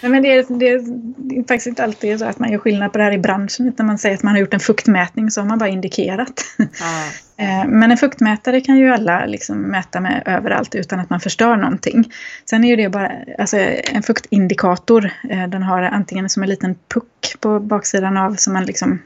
[0.00, 2.98] Nej, men det är, det, är, faktiskt inte alltid så att man gör skillnad på
[2.98, 5.48] det här i branschen utan man säger att man har gjort en fuktmätning så har
[5.48, 6.44] man bara indikerat.
[6.58, 7.64] Ah.
[7.66, 12.12] Men en fuktmätare kan ju alla liksom mäta med överallt utan att man förstör någonting.
[12.44, 13.56] Sen är ju det bara, alltså
[13.92, 18.64] en fuktindikator, eh, den har antingen som en liten puck på baksidan av som man
[18.64, 18.98] liksom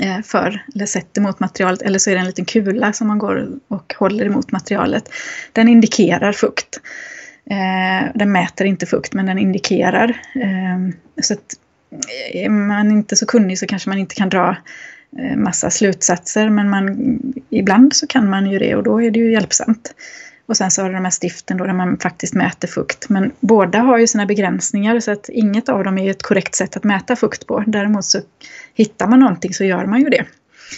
[0.00, 3.18] Eh, för eller sätter mot materialet eller så är det en liten kula som man
[3.18, 5.04] går och håller emot materialet.
[5.52, 6.80] Den indikerar fukt.
[7.50, 10.20] Eh, den mäter inte fukt men den indikerar.
[10.34, 11.54] Eh, så att
[12.32, 14.56] är man inte så kunnig så kanske man inte kan dra
[15.36, 17.18] massa slutsatser men man,
[17.50, 19.94] ibland så kan man ju det och då är det ju hjälpsamt.
[20.46, 23.08] Och sen så har du de här stiften då där man faktiskt mäter fukt.
[23.08, 26.76] Men båda har ju sina begränsningar så att inget av dem är ett korrekt sätt
[26.76, 27.64] att mäta fukt på.
[27.66, 28.20] Däremot så
[28.74, 30.24] hittar man någonting så gör man ju det.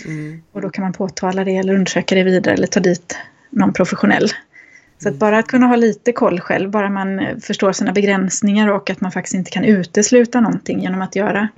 [0.06, 0.42] Mm.
[0.52, 3.18] Och då kan man påtala det eller undersöka det vidare eller ta dit
[3.50, 4.28] någon professionell
[4.98, 8.90] Så att bara att kunna ha lite koll själv, bara man förstår sina begränsningar och
[8.90, 11.48] att man faktiskt inte kan utesluta någonting genom att göra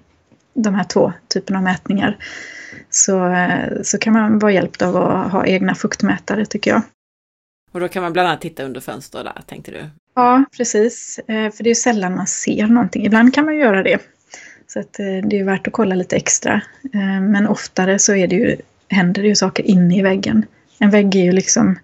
[0.55, 2.17] de här två typerna av mätningar.
[2.91, 3.47] Så,
[3.83, 6.83] så kan man vara hjälpt av att ha egna fuktmätare tycker jag.
[7.77, 9.85] Och då kan man bland annat titta under fönster där, tänkte du?
[10.15, 11.19] Ja, precis.
[11.19, 13.07] Eh, för det är sällan man ser någonting.
[13.07, 13.99] Ibland kan man göra det.
[14.67, 16.61] Så att eh, det är värt att kolla lite extra.
[16.95, 18.57] Eh, men oftare så är det ju,
[18.89, 20.45] händer det ju saker inne i väggen.
[20.79, 21.79] En vägg är ju liksom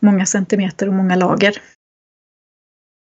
[0.00, 1.56] många centimeter och många lager.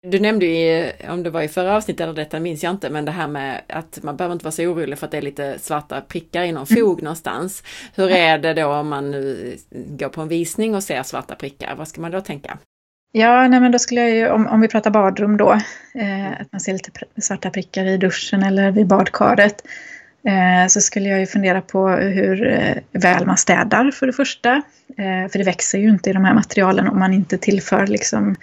[0.09, 3.05] Du nämnde ju, om det var i förra avsnittet eller detta minns jag inte, men
[3.05, 5.59] det här med att man behöver inte vara så orolig för att det är lite
[5.59, 6.81] svarta prickar i någon mm.
[6.81, 7.03] fog mm.
[7.03, 7.63] någonstans.
[7.95, 11.75] Hur är det då om man nu går på en visning och ser svarta prickar?
[11.75, 12.57] Vad ska man då tänka?
[13.11, 15.51] Ja, nej men då skulle jag ju, om, om vi pratar badrum då,
[15.95, 16.91] eh, att man ser lite
[17.21, 19.61] svarta prickar i duschen eller vid badkaret,
[20.27, 24.61] eh, så skulle jag ju fundera på hur eh, väl man städar för det första.
[24.97, 28.35] Eh, för det växer ju inte i de här materialen om man inte tillför liksom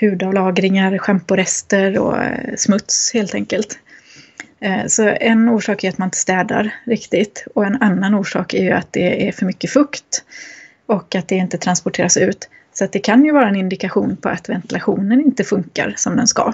[0.00, 3.78] hudavlagringar, schamporester och eh, smuts helt enkelt.
[4.60, 8.62] Eh, så en orsak är att man inte städar riktigt och en annan orsak är
[8.62, 10.24] ju att det är för mycket fukt
[10.86, 12.48] och att det inte transporteras ut.
[12.72, 16.26] Så att det kan ju vara en indikation på att ventilationen inte funkar som den
[16.26, 16.52] ska.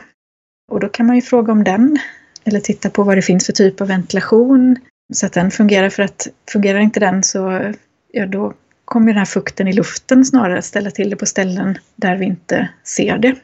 [0.70, 1.98] Och då kan man ju fråga om den
[2.44, 4.76] eller titta på vad det finns för typ av ventilation
[5.12, 5.88] så att den fungerar.
[5.88, 7.72] För att fungerar inte den så
[8.12, 8.52] ja, då
[8.84, 12.24] kommer den här fukten i luften snarare att ställa till det på ställen där vi
[12.24, 13.34] inte ser det.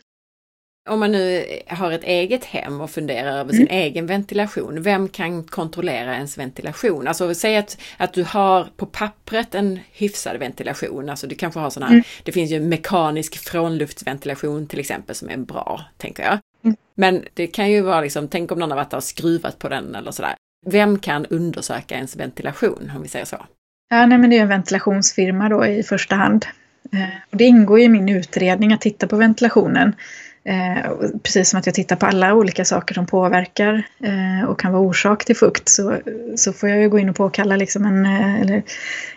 [0.88, 3.82] Om man nu har ett eget hem och funderar över sin mm.
[3.82, 7.08] egen ventilation, vem kan kontrollera ens ventilation?
[7.08, 11.80] Alltså säg att, att du har på pappret en hyfsad ventilation, alltså du kanske har
[11.80, 12.02] här, mm.
[12.22, 16.38] det finns ju mekanisk frånluftsventilation till exempel som är bra, tänker jag.
[16.64, 16.76] Mm.
[16.94, 19.94] Men det kan ju vara liksom, tänk om någon har varit och skruvat på den
[19.94, 20.34] eller sådär.
[20.66, 23.46] Vem kan undersöka ens ventilation, om vi säger så?
[23.92, 26.46] Ja, nej, men det är en ventilationsfirma då i första hand.
[26.92, 29.94] Eh, och det ingår i min utredning att titta på ventilationen.
[30.44, 30.90] Eh,
[31.22, 34.82] precis som att jag tittar på alla olika saker som påverkar eh, och kan vara
[34.82, 35.98] orsak till fukt så,
[36.36, 38.62] så får jag ju gå in och påkalla liksom en, eh, eller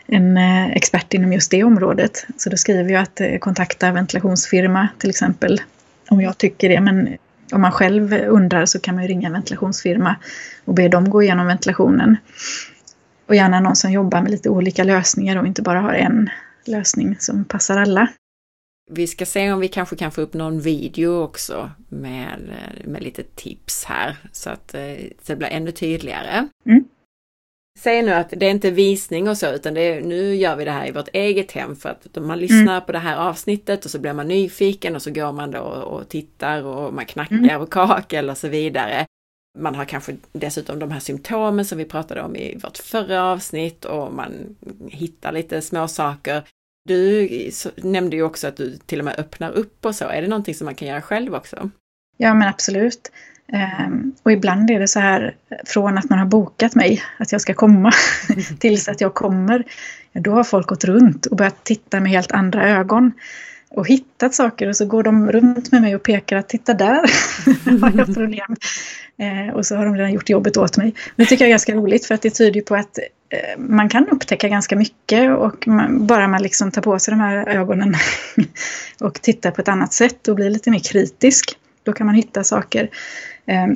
[0.08, 2.26] en eh, expert inom just det området.
[2.38, 5.62] Så då skriver jag att eh, kontakta ventilationsfirma till exempel
[6.10, 6.82] om jag tycker det.
[6.82, 7.18] Men
[7.52, 10.16] om man själv undrar så kan man ju ringa en ventilationsfirma
[10.66, 12.18] och be dem gå igenom ventilationen.
[13.28, 16.30] Och gärna någon som jobbar med lite olika lösningar och inte bara har en
[16.66, 18.08] lösning som passar alla.
[18.92, 22.40] Vi ska se om vi kanske kan få upp någon video också med,
[22.86, 24.82] med lite tips här så att eh,
[25.26, 26.48] det blir ännu tydligare.
[26.66, 26.84] Mm.
[27.80, 30.66] Säg nu att det är inte visning och så utan det är, nu gör vi
[30.66, 32.86] det här i vårt eget hem för att man lyssnar mm.
[32.86, 36.10] på det här avsnittet och så blir man nyfiken och så går man då och
[36.10, 37.62] tittar och man knackar mm.
[37.62, 39.06] och kakel och så vidare.
[39.60, 43.86] Man har kanske dessutom de här symptomen som vi pratade om i vårt förra avsnitt
[43.86, 44.56] och man
[44.88, 46.44] hittar lite små saker.
[46.86, 47.30] Du
[47.76, 50.06] nämnde ju också att du till och med öppnar upp och så.
[50.06, 51.70] Är det någonting som man kan göra själv också?
[52.18, 53.12] Ja, men absolut.
[53.88, 55.36] Um, och ibland är det så här
[55.66, 57.92] från att man har bokat mig, att jag ska komma,
[58.60, 59.64] tills att jag kommer.
[60.14, 63.12] Då har folk gått runt och börjat titta med helt andra ögon
[63.74, 67.12] och hittat saker och så går de runt med mig och pekar att titta där
[67.82, 68.56] har jag problem.
[69.18, 70.94] Eh, och så har de redan gjort jobbet åt mig.
[71.16, 72.98] Det tycker jag är ganska roligt för att det tyder på att
[73.30, 77.20] eh, man kan upptäcka ganska mycket och man, bara man liksom tar på sig de
[77.20, 77.96] här ögonen
[79.00, 81.58] och tittar på ett annat sätt och blir lite mer kritisk.
[81.84, 82.90] Då kan man hitta saker.
[83.46, 83.68] Eh,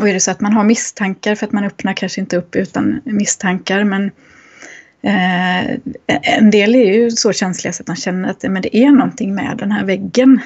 [0.00, 2.56] och är det så att man har misstankar, för att man öppnar kanske inte upp
[2.56, 4.10] utan misstankar, men
[5.04, 5.76] Eh,
[6.36, 9.34] en del är ju så känsliga så att de känner att men det är någonting
[9.34, 10.40] med den här väggen.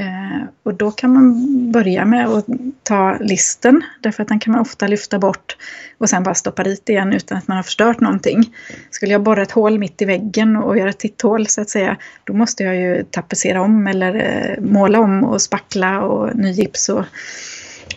[0.00, 1.36] Eh, och då kan man
[1.72, 2.46] börja med att
[2.82, 5.56] ta listen, därför att den kan man ofta lyfta bort
[5.98, 8.54] och sen bara stoppa dit igen utan att man har förstört någonting.
[8.90, 11.96] Skulle jag borra ett hål mitt i väggen och göra ett titthål så att säga,
[12.24, 16.88] då måste jag ju tapetsera om eller eh, måla om och spackla och ny gips
[16.88, 17.04] och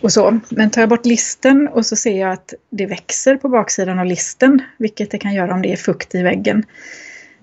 [0.02, 0.40] och så.
[0.48, 4.06] Men tar jag bort listen och så ser jag att det växer på baksidan av
[4.06, 6.64] listen, vilket det kan göra om det är fukt i väggen.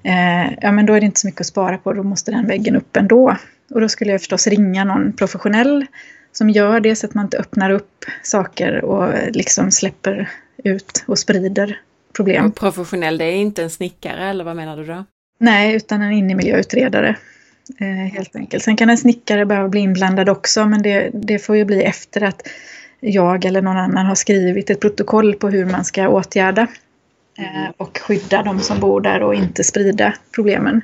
[0.03, 2.47] Eh, ja, men då är det inte så mycket att spara på, då måste den
[2.47, 3.37] väggen upp ändå.
[3.73, 5.85] Och då skulle jag förstås ringa någon professionell
[6.31, 10.29] som gör det så att man inte öppnar upp saker och liksom släpper
[10.63, 11.79] ut och sprider
[12.15, 12.45] problem.
[12.45, 15.05] Och professionell, det är inte en snickare eller vad menar du då?
[15.39, 17.15] Nej, utan en innemiljöutredare.
[17.79, 18.63] Eh, helt enkelt.
[18.63, 22.23] Sen kan en snickare behöva bli inblandad också men det, det får ju bli efter
[22.23, 22.47] att
[22.99, 26.67] jag eller någon annan har skrivit ett protokoll på hur man ska åtgärda
[27.37, 30.81] eh, och skydda de som bor där och inte sprida problemen.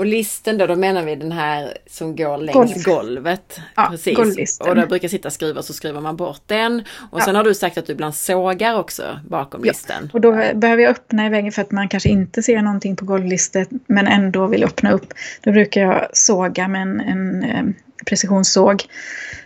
[0.00, 2.82] Och listen då, då menar vi den här som går längs Golv.
[2.84, 3.60] golvet.
[3.76, 4.16] Ja, Precis.
[4.16, 4.68] golvlisten.
[4.68, 6.82] Och där brukar sitta skruvar så skruvar man bort den.
[7.10, 7.24] Och Ja.
[7.24, 9.70] sen har du sagt att du ibland sågar också bakom Ja.
[9.72, 10.10] listen.
[10.12, 13.04] Och då behöver jag öppna i väggen för att man kanske inte ser någonting på
[13.04, 15.12] golvlistet men ändå vill öppna upp.
[15.40, 17.62] Då brukar jag såga med en, en eh,
[18.06, 18.82] precisionssåg.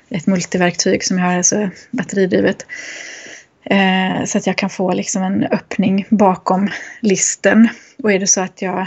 [0.08, 2.66] Ett multiverktyg som jag har, alltså batteridrivet.
[3.64, 7.68] Eh, så att jag kan få liksom en öppning bakom listen.
[8.02, 8.86] Och är det så att jag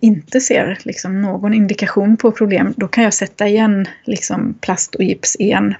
[0.00, 5.04] inte ser liksom någon indikation på problem, då kan jag sätta igen liksom plast och
[5.04, 5.74] gips igen.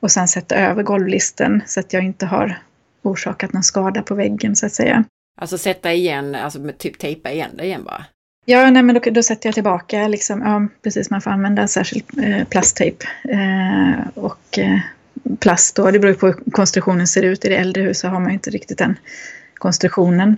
[0.00, 2.58] Och sen sätta över golvlisten så att jag inte har
[3.02, 5.04] orsakat någon skada på väggen så att säga.
[5.40, 8.04] Alltså sätta igen, alltså typ tejpa igen det igen bara.
[8.44, 12.04] Ja, nej, men då, då sätter jag tillbaka liksom, ja precis, man får använda särskild
[12.22, 13.06] eh, plasttejp.
[13.28, 14.78] Eh, och eh,
[15.38, 17.44] plast då, det beror på hur konstruktionen ser ut.
[17.44, 18.98] I det äldre huset har man inte riktigt den
[19.54, 20.36] konstruktionen.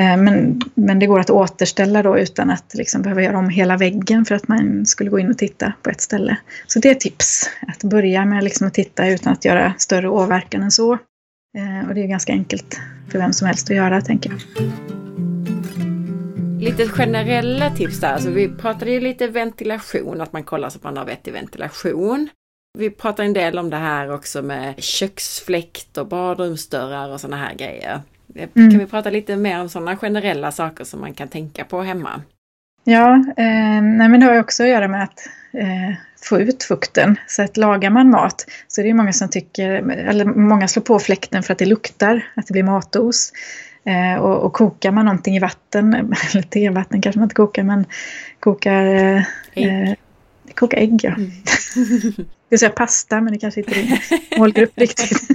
[0.00, 3.76] Eh, men, men det går att återställa då utan att liksom behöva göra om hela
[3.76, 6.36] väggen för att man skulle gå in och titta på ett ställe.
[6.66, 10.62] Så det är tips, att börja med liksom att titta utan att göra större åverkan
[10.62, 10.92] än så.
[10.92, 12.80] Eh, och det är ganska enkelt
[13.10, 14.40] för vem som helst att göra, tänker jag.
[16.60, 20.84] Lite generella tips där, alltså vi pratade ju lite ventilation, att man kollar så att
[20.84, 22.28] man har vettig ventilation.
[22.78, 27.54] Vi pratar en del om det här också med köksfläkt och badrumsdörrar och sådana här
[27.54, 28.00] grejer.
[28.38, 28.70] Mm.
[28.70, 32.22] Kan vi prata lite mer om sådana generella saker som man kan tänka på hemma?
[32.84, 35.96] Ja, eh, nej men det har ju också att göra med att eh,
[36.28, 37.16] få ut fukten.
[37.26, 40.98] Så att lagar man mat så är det många som tycker, eller många slår på
[40.98, 43.32] fläkten för att det luktar, att det blir matos.
[43.84, 45.94] Eh, och, och kokar man någonting i vatten,
[46.30, 47.84] eller tevatten kanske man inte kokar, men
[48.40, 49.22] kokar eh,
[49.54, 49.96] Ägg.
[50.54, 51.00] Koka ägg.
[51.02, 51.14] Ja.
[51.14, 51.30] Mm.
[52.48, 53.98] Jag säga pasta, men det kanske inte är din
[54.38, 55.28] målgrupp riktigt.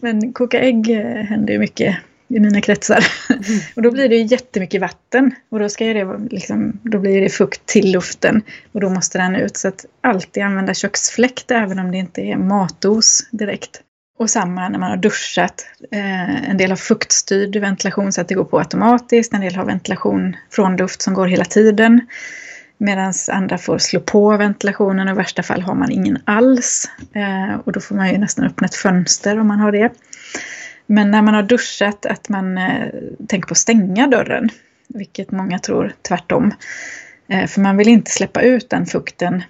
[0.00, 1.96] men koka ägg eh, händer ju mycket
[2.28, 3.06] i mina kretsar.
[3.76, 5.34] och då blir det ju jättemycket vatten.
[5.50, 8.42] Och då, ska ju det, liksom, då blir det fukt till luften.
[8.72, 9.56] Och då måste den ut.
[9.56, 13.80] Så att alltid använda köksfläkt även om det inte är matos direkt.
[14.18, 15.66] Och samma när man har duschat.
[15.92, 19.32] Eh, en del har fuktstyrd ventilation så att det går på automatiskt.
[19.32, 22.00] En del har ventilation från luft som går hela tiden.
[22.78, 26.90] Medan andra får slå på ventilationen och i värsta fall har man ingen alls.
[27.12, 29.92] Eh, och då får man ju nästan öppna ett fönster om man har det.
[30.86, 32.88] Men när man har duschat att man eh,
[33.28, 34.48] tänker på att stänga dörren.
[34.88, 36.54] Vilket många tror tvärtom.
[37.28, 39.42] Eh, för man vill inte släppa ut den fukten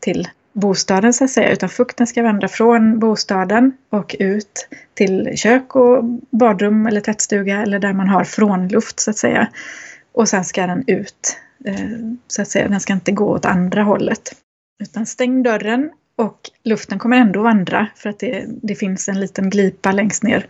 [0.00, 1.52] till bostaden så att säga.
[1.52, 7.78] Utan fukten ska vandra från bostaden och ut till kök och badrum eller tvättstuga eller
[7.78, 9.48] där man har frånluft så att säga.
[10.12, 12.68] Och sen ska den ut Eh, så att säga.
[12.68, 14.34] Den ska inte gå åt andra hållet.
[14.82, 19.50] Utan stäng dörren och luften kommer ändå vandra för att det, det finns en liten
[19.50, 20.46] glipa längst ner.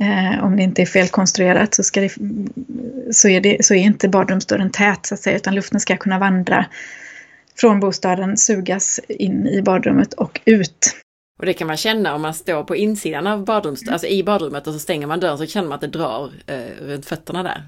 [0.00, 2.12] Eh, om det inte är felkonstruerat så, ska det,
[3.10, 6.18] så, är det, så är inte badrumsdörren tät så att säga utan luften ska kunna
[6.18, 6.66] vandra
[7.56, 10.96] från bostaden, sugas in i badrummet och ut.
[11.38, 14.66] Och det kan man känna om man står på insidan av badrummet, alltså i badrummet
[14.66, 17.64] och så stänger man dörren så känner man att det drar eh, runt fötterna där.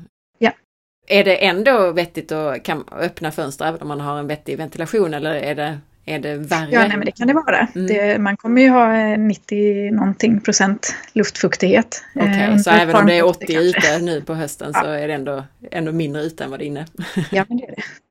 [1.06, 1.14] Ja.
[1.14, 5.34] Är det ändå vettigt att öppna fönster även om man har en vettig ventilation eller
[5.34, 6.68] är det, är det värre?
[6.70, 7.68] Ja, nej, men det kan det vara.
[7.74, 7.86] Mm.
[7.86, 12.04] Det, man kommer ju ha eh, 90 någonting procent luftfuktighet.
[12.14, 13.68] Okej, eh, under så även om det är minuter 80 kanske.
[13.68, 16.66] ute nu på hösten så är det ändå, ändå mindre ute än vad det är
[16.66, 16.86] inne.
[17.30, 17.82] Ja, men det är det.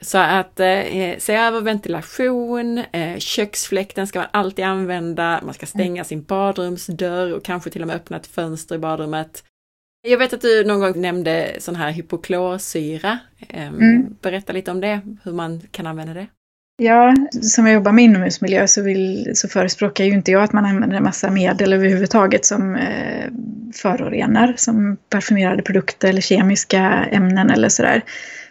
[0.00, 6.04] Så att eh, se över ventilation, eh, köksfläkten ska man alltid använda, man ska stänga
[6.04, 9.44] sin badrumsdörr och kanske till och med öppna ett fönster i badrummet.
[10.08, 13.18] Jag vet att du någon gång nämnde sån här hypoklorsyra.
[13.48, 14.16] Eh, Mm.
[14.22, 16.26] Berätta lite om det, hur man kan använda det.
[16.82, 20.64] Ja, som jag jobbar med inomhusmiljö så, vill, så förespråkar ju inte jag att man
[20.64, 23.30] använder en massa medel överhuvudtaget som eh,
[23.74, 28.04] förorenar, som parfymerade produkter eller kemiska ämnen eller sådär.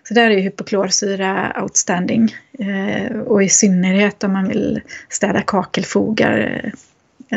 [0.08, 2.36] Så där är ju hypoklorsyra outstanding.
[2.60, 6.72] Eh, och i synnerhet om man vill städa kakelfogar eh,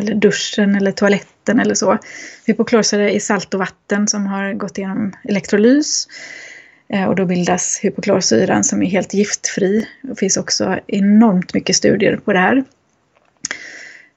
[0.01, 1.99] eller duschen eller toaletten eller så.
[2.47, 6.07] Hypoklorsyra är salt och vatten som har gått igenom elektrolys.
[6.89, 9.89] Eh, och då bildas hypoklorsyran som är helt giftfri.
[10.03, 12.65] Det finns också enormt mycket studier på det här.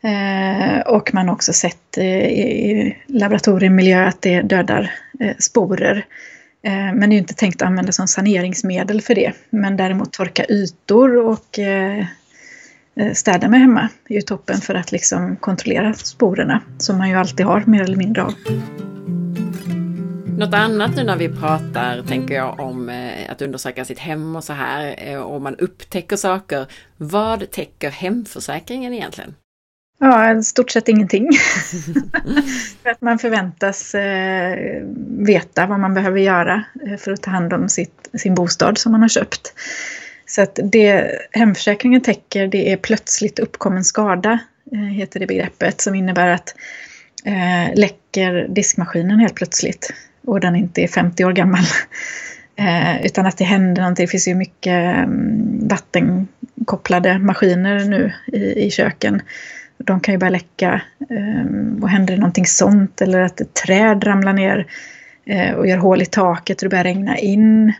[0.03, 6.05] Eh, och man har också sett i laboratoriemiljö att det dödar eh, sporer.
[6.63, 9.33] Men det är ju inte tänkt att använda som saneringsmedel för det.
[9.49, 11.59] Men däremot torka ytor och
[13.13, 16.61] städa med hemma är ju toppen för att liksom kontrollera sporerna.
[16.77, 18.33] Som man ju alltid har mer eller mindre av.
[20.37, 24.43] Något annat nu när vi pratar, tänker jag, om eh, att undersöka sitt hem och
[24.43, 26.65] så här, eh, och man upptäcker saker.
[26.97, 29.35] Vad täcker hemförsäkringen egentligen?
[29.99, 31.29] Ja, stort sett ingenting.
[32.83, 34.83] för att man förväntas eh,
[35.17, 38.91] veta vad man behöver göra eh, för att ta hand om sitt, sin bostad som
[38.91, 39.53] man har köpt.
[40.31, 44.39] Så att det hemförsäkringen täcker det är plötsligt uppkommen skada,
[44.71, 46.55] eh, heter det begreppet, som innebär att
[47.25, 49.93] eh, läcker diskmaskinen helt plötsligt
[50.25, 51.63] och den inte är 50 år gammal.
[52.55, 54.05] Eh, utan att det händer någonting.
[54.05, 59.21] Det finns ju mycket um, vattenkopplade maskiner nu i, i köken.
[59.77, 64.07] De kan ju börja läcka um, och händer det någonting sånt eller att ett träd
[64.07, 64.67] ramlar ner
[65.25, 67.73] eh, och gör hål i taket och det börjar regna in.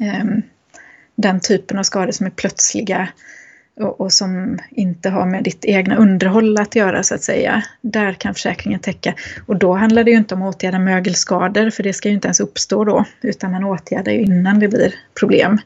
[0.00, 0.24] Eh,
[1.16, 3.08] den typen av skador som är plötsliga
[3.80, 7.62] och, och, som inte har med ditt egna underhåll att göra så att säga.
[7.80, 9.14] Där kan försäkringen täcka.
[9.46, 12.28] Och då handlar det ju inte om att åtgärda mögelskador för det ska ju inte
[12.28, 15.58] ens uppstå då utan man åtgärdar ju innan det blir problem.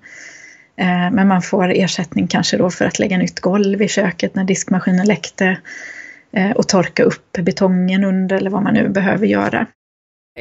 [0.77, 4.45] Eh, men man får ersättning kanske då för att lägga nytt golv i köket när
[4.45, 5.59] diskmaskinen läckte
[6.33, 9.67] eh, och torka upp betongen under eller vad man nu behöver göra.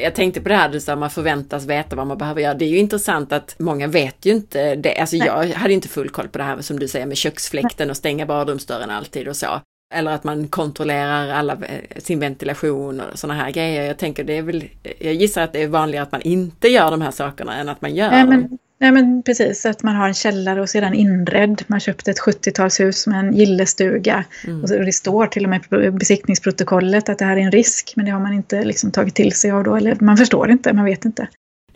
[0.02, 2.54] Jag tänkte på det här du sa, man förväntas veta vad man behöver göra.
[2.54, 4.96] Det är ju intressant att många vet ju inte det.
[4.96, 5.26] Alltså Nej.
[5.26, 8.26] jag hade inte full koll på det här som du säger med köksfläkten och stänga
[8.26, 9.60] badrumsdörren alltid och så.
[9.94, 13.82] Eller att man kontrollerar alla, eh, sin ventilation och sådana här grejer.
[13.82, 14.64] Jag tänker det är väl,
[14.98, 17.80] jag gissar att det är vanligare att man inte gör de här sakerna än att
[17.80, 18.58] man gör Nej, men, dem.
[18.80, 21.62] Nej men precis, att man har en källare och sedan inredd.
[21.66, 24.24] Man köpte ett 70-talshus med en gillestuga.
[24.46, 24.62] Mm.
[24.62, 27.92] Och det står till och med på besiktningsprotokollet att det här är en risk.
[27.96, 29.76] Men det har man inte liksom tagit till sig av då.
[29.76, 31.28] Eller man förstår inte, man vet inte.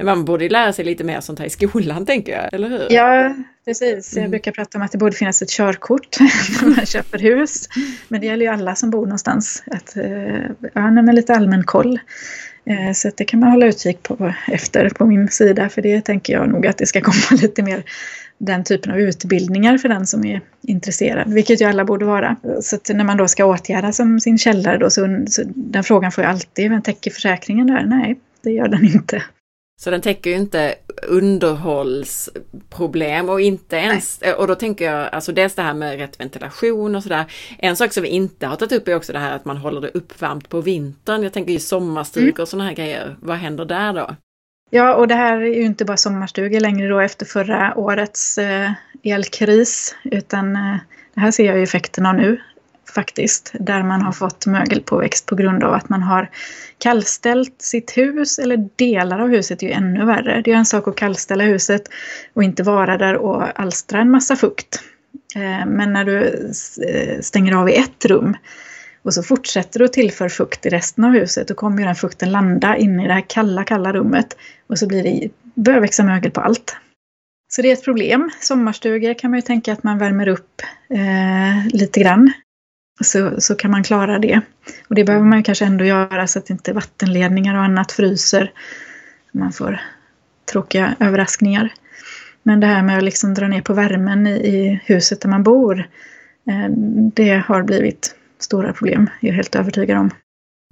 [0.03, 2.87] Man borde lära sig lite mer sånt här i skolan tänker jag, eller hur?
[2.91, 3.35] Ja,
[3.65, 4.13] precis.
[4.13, 4.31] Jag mm.
[4.31, 7.69] brukar prata om att det borde finnas ett körkort när man köper hus.
[8.09, 9.63] Men det gäller ju alla som bor någonstans.
[9.67, 10.37] Att, eh,
[10.75, 12.01] ja, men lite allmän koll.
[12.65, 16.33] Eh, så det kan man hålla utkik på efter på min sida för det tänker
[16.33, 17.83] jag nog att det ska komma lite mer
[18.39, 22.37] den typen av utbildningar för den som är intresserad, vilket ju alla borde vara.
[22.63, 26.25] Så när man då ska åtgärda som sin källare då, så, så den frågan får
[26.25, 27.85] jag alltid, men täcker försäkringen där?
[27.85, 29.23] Nej, det gör den inte.
[29.83, 34.35] Så den täcker ju inte underhållsproblem och inte ens, Nej.
[34.35, 37.25] och då tänker jag alltså dels det här med rätt ventilation och sådär.
[37.59, 39.81] En sak som vi inte har tagit upp är också det här att man håller
[39.81, 41.23] det uppvärmt på vintern.
[41.23, 42.43] Jag tänker ju sommarstugor mm.
[42.43, 43.17] och sådana här grejer.
[43.21, 44.17] Vad händer där då?
[44.71, 48.71] Ja, och det här är ju inte bara sommarstugor längre då efter förra årets eh,
[49.03, 50.77] elkris, utan eh,
[51.15, 52.41] det här ser jag ju effekterna av nu
[52.93, 56.31] faktiskt, där man har fått mögelpåväxt på grund av att man har
[56.79, 60.43] kallställt sitt hus eller delar av huset är ju ännu värre.
[60.45, 61.83] Det är en sak att kallställa huset
[62.35, 64.83] och inte vara där och alstra en massa fukt.
[65.35, 66.19] Eh, men när du
[66.89, 68.37] eh, stänger av i ett rum
[69.03, 71.95] och så fortsätter du att tillföra fukt i resten av huset, då kommer ju den
[71.95, 74.37] fukten landa inne i det här kalla, kalla rummet
[74.67, 76.77] och så blir det, börjar växa mögel på allt.
[77.49, 78.31] Så det är ett problem.
[78.41, 82.33] Sommarstugor kan man ju tänka att man värmer upp eh, lite grann
[83.01, 84.41] så, så kan man klara det.
[84.89, 88.53] Och det behöver man ju kanske ändå göra så att inte vattenledningar och annat fryser.
[89.33, 89.81] Man får
[90.53, 91.73] tråkiga överraskningar.
[92.43, 95.43] Men det här med att liksom dra ner på värmen i, i huset där man
[95.43, 95.79] bor,
[96.49, 96.71] eh,
[97.15, 100.11] det har blivit stora problem, jag är helt övertygad om.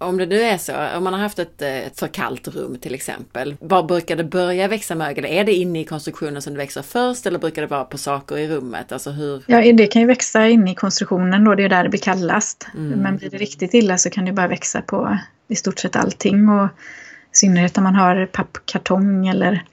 [0.01, 2.79] Om det nu är så, om man har haft ett, eh, ett för kallt rum
[2.79, 5.25] till exempel, var brukar det börja växa mögel?
[5.25, 8.39] Är det inne i konstruktionen som det växer först eller brukar det vara på saker
[8.39, 8.93] i rummet?
[8.93, 9.43] Alltså hur...
[9.47, 12.67] Ja, det kan ju växa inne i konstruktionen då, det är där det blir kallast.
[12.75, 12.99] Mm.
[12.99, 16.49] Men blir det riktigt illa så kan det bara växa på i stort sett allting
[16.49, 16.69] och i
[17.33, 19.65] synnerhet om man har pappkartong eller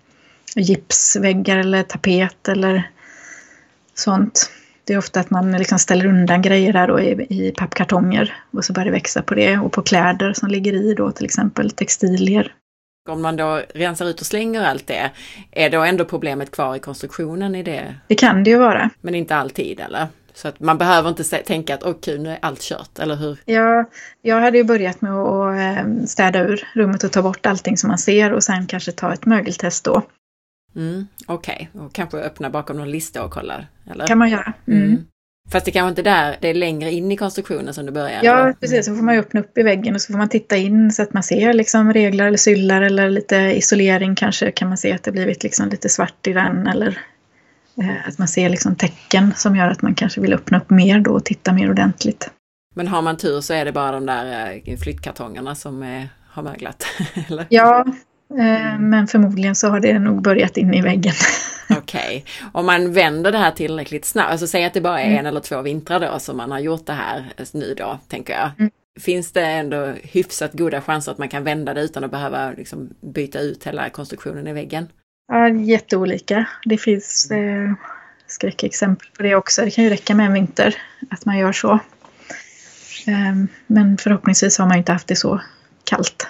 [0.55, 2.91] gipsväggar eller tapet eller
[3.93, 4.51] sånt.
[4.87, 8.65] Det är ofta att man liksom ställer undan grejer där då i, i pappkartonger och
[8.65, 11.71] så börjar det växa på det och på kläder som ligger i då till exempel
[11.71, 12.53] textilier.
[13.09, 15.11] Om man då rensar ut och slänger allt det,
[15.51, 17.95] är då ändå problemet kvar i konstruktionen i det?
[18.07, 18.89] Det kan det ju vara.
[19.01, 20.07] Men inte alltid eller?
[20.33, 23.37] Så att man behöver inte tänka att okej, okay, nu är allt kört, eller hur?
[23.45, 23.85] Ja,
[24.21, 27.87] jag hade ju börjat med att eh, städa ur rummet och ta bort allting som
[27.87, 30.01] man ser och sen kanske ta ett mögeltest då.
[30.75, 31.85] Mm, Okej, okay.
[31.85, 33.65] och kanske öppna bakom någon lista och kolla?
[33.91, 34.07] Eller?
[34.07, 34.53] kan man göra.
[34.67, 34.83] Mm.
[34.83, 35.05] Mm.
[35.51, 38.19] Fast det kanske inte där, det är längre in i konstruktionen som du börjar?
[38.23, 38.53] Ja, eller?
[38.53, 38.85] precis.
[38.85, 41.03] Så får man ju öppna upp i väggen och så får man titta in så
[41.03, 45.03] att man ser liksom reglar eller syllar eller lite isolering kanske kan man se att
[45.03, 46.99] det blivit liksom lite svart i den eller
[47.81, 50.99] eh, att man ser liksom tecken som gör att man kanske vill öppna upp mer
[50.99, 52.31] då och titta mer ordentligt.
[52.75, 56.43] Men har man tur så är det bara de där eh, flyttkartongerna som är, har
[56.43, 56.85] möglat?
[57.27, 57.45] eller?
[57.49, 57.93] Ja, Eh,
[58.79, 61.13] men förmodligen så har det nog börjat in i väggen.
[61.69, 62.49] Okej, okay.
[62.51, 65.19] om man vänder det här tillräckligt snabbt, alltså säg att det bara är mm.
[65.19, 68.51] en eller två vintrar då som man har gjort det här nu då, tänker jag.
[68.59, 68.71] Mm.
[68.99, 72.89] Finns det ändå hyfsat goda chanser att man kan vända det utan att behöva liksom
[73.01, 74.87] byta ut hela konstruktionen i väggen?
[75.27, 76.47] Ja, jätteolika.
[76.65, 77.73] Det finns eh,
[78.27, 79.61] skräckexempel på det också.
[79.65, 80.75] Det kan ju räcka med en vinter
[81.09, 81.79] att man gör så.
[83.07, 85.41] Ehm, men förhoppningsvis har man inte haft det så
[85.83, 86.27] kallt.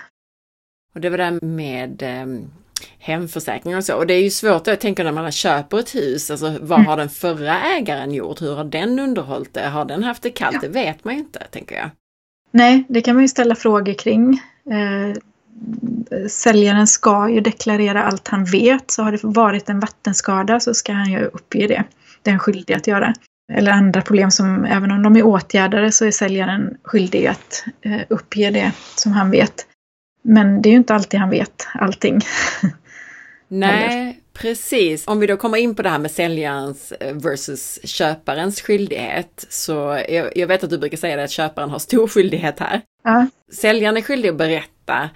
[0.98, 2.52] Och det var det med um,
[3.00, 3.96] hemförsäkring och så.
[3.96, 6.86] Och det är ju svårt, jag tänker när man köper ett hus, alltså vad mm.
[6.86, 8.42] har den förra ägaren gjort?
[8.42, 9.68] Hur har den underhållit det?
[9.68, 10.54] Har den haft det kallt?
[10.54, 10.60] Ja.
[10.62, 11.90] Det vet man ju inte, tänker jag.
[12.52, 14.42] Nej, det kan man ju ställa frågor kring.
[14.72, 15.18] Eh,
[16.28, 18.92] säljaren ska ju deklarera allt han vet.
[18.92, 21.84] Så har det varit en vattenskada så ska han ju uppge det.
[22.22, 23.14] Det är han skyldig att göra.
[23.54, 28.02] Eller andra problem som, även om de är åtgärdade, så är säljaren skyldig att eh,
[28.10, 29.66] uppge det som han vet.
[30.28, 32.20] Men det är ju inte alltid han vet allting.
[33.48, 35.08] Nej, precis.
[35.08, 39.46] Om vi då kommer in på det här med säljarens eh, versus köparens skyldighet.
[39.50, 42.82] Så jag, jag vet att du brukar säga det att köparen har stor skyldighet här.
[43.04, 43.28] Ja.
[43.54, 45.10] Säljaren är skyldig att berätta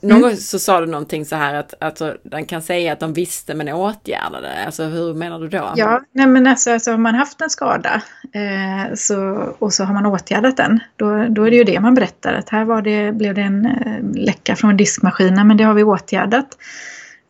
[0.00, 3.12] någon gång så sa du någonting så här att alltså, den kan säga att de
[3.12, 4.64] visste men åtgärdade.
[4.66, 5.72] Alltså hur menar du då?
[5.76, 8.02] Ja, nej men alltså, alltså har man haft en skada
[8.32, 9.16] eh, så,
[9.58, 10.80] och så har man åtgärdat den.
[10.96, 12.34] Då, då är det ju det man berättar.
[12.34, 15.82] Att här var det, blev det en eh, läcka från diskmaskinen men det har vi
[15.82, 16.48] åtgärdat.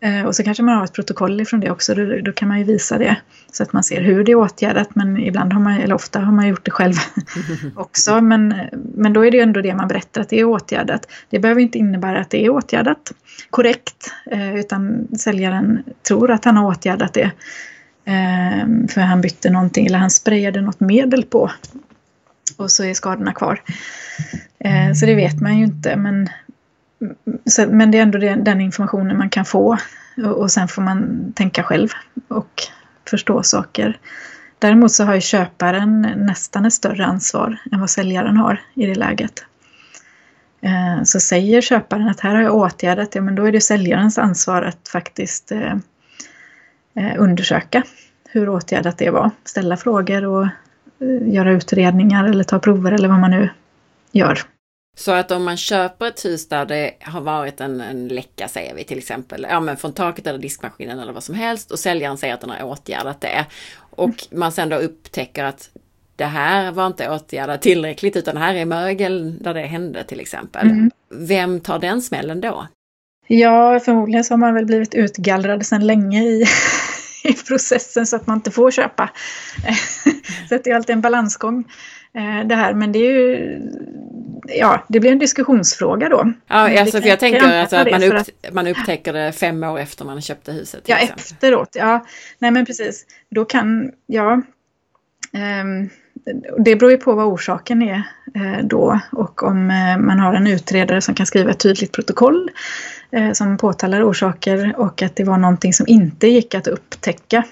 [0.00, 2.58] Eh, och så kanske man har ett protokoll ifrån det också, då, då, kan man
[2.58, 3.16] ju visa det.
[3.52, 6.32] Så att man ser hur det är åtgärdat, men ibland har man, eller ofta har
[6.32, 6.94] man gjort det själv
[7.76, 8.20] också.
[8.20, 8.54] Men,
[8.94, 11.06] men då är det ju ändå det man berättar, att det är åtgärdat.
[11.30, 13.12] Det behöver inte innebära att det är åtgärdat
[13.50, 17.30] korrekt, eh, utan säljaren tror att han har åtgärdat det.
[18.04, 21.50] Eh, för han bytte någonting, eller han sprayade något medel på.
[22.56, 23.60] Och så är skadorna kvar.
[24.94, 26.28] Så det vet man ju inte, men
[27.46, 29.78] så, men det är ändå den informationen man kan få
[30.16, 31.88] och, och sen får man tänka själv
[32.28, 32.62] och
[33.08, 33.98] förstå saker.
[34.58, 38.94] Däremot så har ju köparen nästan ett större ansvar än vad säljaren har i det
[38.94, 39.44] läget.
[40.60, 44.18] Eh, så säger köparen att här har jag åtgärdat, ja men då är det säljarens
[44.18, 45.72] ansvar att faktiskt eh,
[46.94, 47.82] eh undersöka
[48.28, 49.30] hur åtgärdat det var.
[49.44, 50.44] Ställa frågor och
[51.00, 53.50] eh, göra utredningar eller ta prover eller vad man nu
[54.12, 54.38] gör.
[54.98, 58.74] Så att om man köper ett hus där det har varit en, en läcka, säger
[58.74, 62.18] vi till exempel, ja men från taket eller diskmaskinen eller vad som helst och säljaren
[62.18, 63.46] säger att den har åtgärdat det.
[63.90, 65.70] Och man sen då upptäcker att
[66.16, 70.70] det här var inte åtgärdat tillräckligt utan här är mögel där det hände till exempel.
[70.70, 70.90] Mm.
[71.10, 72.66] Vem tar den smällen då?
[73.26, 76.44] Ja, förmodligen så har man väl blivit utgallrad sedan länge i,
[77.24, 79.10] i processen så att man inte får köpa.
[80.48, 81.64] så det är alltid en balansgång.
[82.16, 82.74] Eh, det här.
[82.74, 83.60] Men det är ju,
[84.48, 86.32] ja, det blir en diskussionsfråga då.
[86.46, 89.78] Ja, alltså, för jag tänker alltså att man, upp, att man upptäcker det fem år
[89.78, 90.82] efter man köpte huset.
[90.86, 91.24] Ja, exempel.
[91.24, 91.68] efteråt.
[91.72, 92.06] Ja,
[92.38, 93.06] nej men precis.
[93.30, 94.42] Då kan, ja.
[95.62, 95.90] Um,
[96.58, 98.02] det beror ju på vad orsaken är
[98.34, 102.50] eh, då och om eh, man har en utredare som kan skriva ett tydligt protokoll
[103.10, 107.44] eh, som påtalar orsaker och att det var någonting som inte gick att upptäcka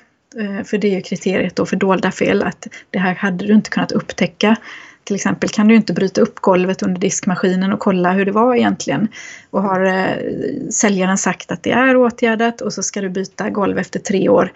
[0.64, 3.70] för det är ju kriteriet då för dolda fel, att det här hade du inte
[3.70, 4.57] kunnat upptäcka.
[5.05, 8.55] Till exempel kan du inte bryta upp golvet under diskmaskinen och kolla hur det var
[8.55, 9.09] egentligen.
[9.51, 13.78] Och har eh, säljaren sagt att det är åtgärdat och så ska du byta golv
[13.78, 14.53] efter tre år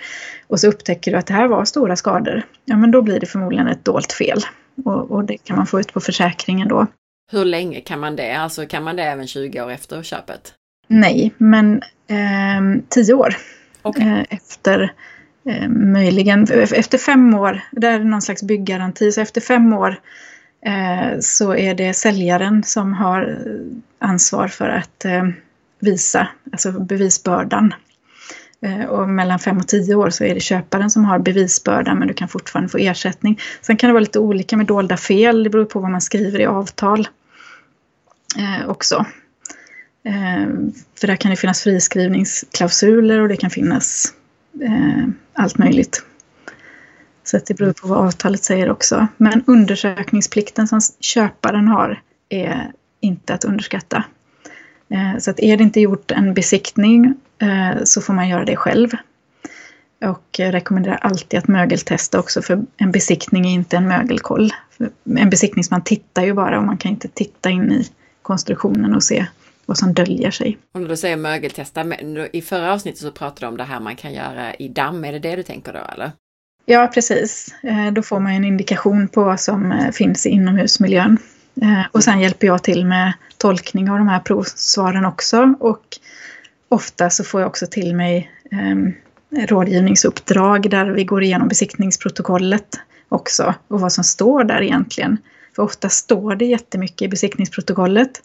[0.47, 2.43] och så upptäcker du att det här var stora skador.
[2.65, 4.41] Ja men då blir det förmodligen ett dolt fel.
[4.85, 6.87] Och, och det kan man få ut på försäkringen då.
[7.33, 8.33] Hur länge kan man det?
[8.33, 10.55] Alltså kan man det även 20 år efter köpet?
[10.87, 13.37] Nej, men eh, 10 år
[13.83, 14.09] okay.
[14.09, 14.93] eh, efter
[15.49, 20.01] eh, möjligen efter fem år, det är någon slags bygggaranti, så efter fem år
[20.67, 25.25] eh, så är det säljaren som har eh, ansvar för att eh,
[25.81, 27.75] visa, alltså bevisbördan.
[28.61, 32.09] Eh, och mellan fem och tio år så är det köparen som har bevisbördan men
[32.09, 33.41] du kan fortfarande få ersättning.
[33.61, 36.41] Sen kan det vara lite olika med dolda fel, det beror på vad man skriver
[36.41, 37.09] i avtal
[38.39, 39.07] eh, också.
[40.05, 40.49] Eh,
[41.01, 44.15] för där kan det finnas friskrivningsklausuler och det kan finnas
[44.63, 46.03] Eh, allt möjligt.
[47.25, 49.07] Så det beror på vad avtalet säger också.
[49.17, 54.05] Men undersökningsplikten som köparen har är inte att underskatta.
[54.91, 58.57] Eh, så att är det inte gjort en besiktning eh, så får man göra det
[58.57, 58.89] själv.
[60.05, 64.53] Och jag rekommenderar alltid att mögeltesta också för en besiktning är inte en mögelkoll.
[65.19, 67.89] En besiktningsman tittar ju bara och man kan inte titta in i
[68.23, 69.27] konstruktionen och se
[69.69, 70.59] vad som döljer sig.
[70.75, 71.85] När du säger mögeltesta,
[72.33, 75.13] i förra avsnittet så pratade du om det här man kan göra i damm, är
[75.13, 76.13] det det du tänker då eller?
[76.65, 77.55] Ja, precis.
[77.63, 81.19] Eh, då får man en indikation på vad som eh, finns i inomhusmiljön.
[81.63, 85.55] Eh, och sen hjälper jag till med tolkning av de här provsvaren också.
[85.61, 85.85] Och
[86.69, 93.55] ofta så får jag också till mig eh, rådgivningsuppdrag där vi går igenom besiktningsprotokollet också
[93.69, 95.19] och vad som står där egentligen.
[95.57, 98.21] För ofta står det jättemycket i besiktningsprotokollet.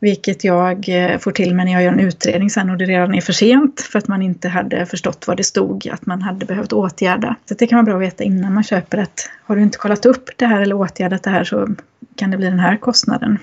[0.00, 3.14] Vilket jag eh, får till mig när jag gör en utredning sen och det redan
[3.14, 6.46] är för sent för att man inte hade förstått vad det stod att man hade
[6.46, 7.36] behövt åtgärda.
[7.44, 10.06] Så det kan vara bra att veta innan man köper att har du inte kollat
[10.06, 11.68] upp det här eller åtgärdat det här så
[12.16, 13.38] kan det bli den här kostnaden.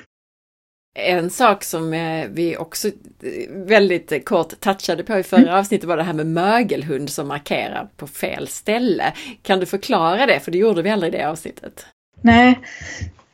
[0.99, 2.93] En sak som eh, vi också eh,
[3.51, 5.55] väldigt kort touchade på i förra mm.
[5.55, 9.14] avsnittet var det här med mögelhund som markerar på fel ställe.
[9.41, 10.39] Kan du förklara det?
[10.39, 11.86] För det gjorde vi aldrig i det avsnittet.
[12.22, 12.60] Nej,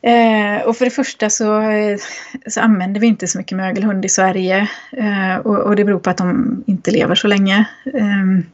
[0.06, 1.98] Eh, och för det första så, eh,
[2.46, 4.68] så, använder vi inte så mycket mögelhund i Sverige.
[4.92, 7.64] Eh, och, och, det beror på att de inte lever så länge.
[7.94, 8.44] Eh,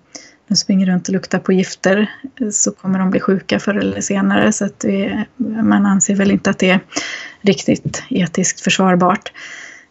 [0.48, 2.10] de springer runt och luktar på gifter
[2.52, 4.52] så kommer de bli sjuka förr eller senare.
[4.52, 5.24] Så att det,
[5.62, 6.80] man anser väl inte att det är
[7.40, 9.32] riktigt etiskt försvarbart.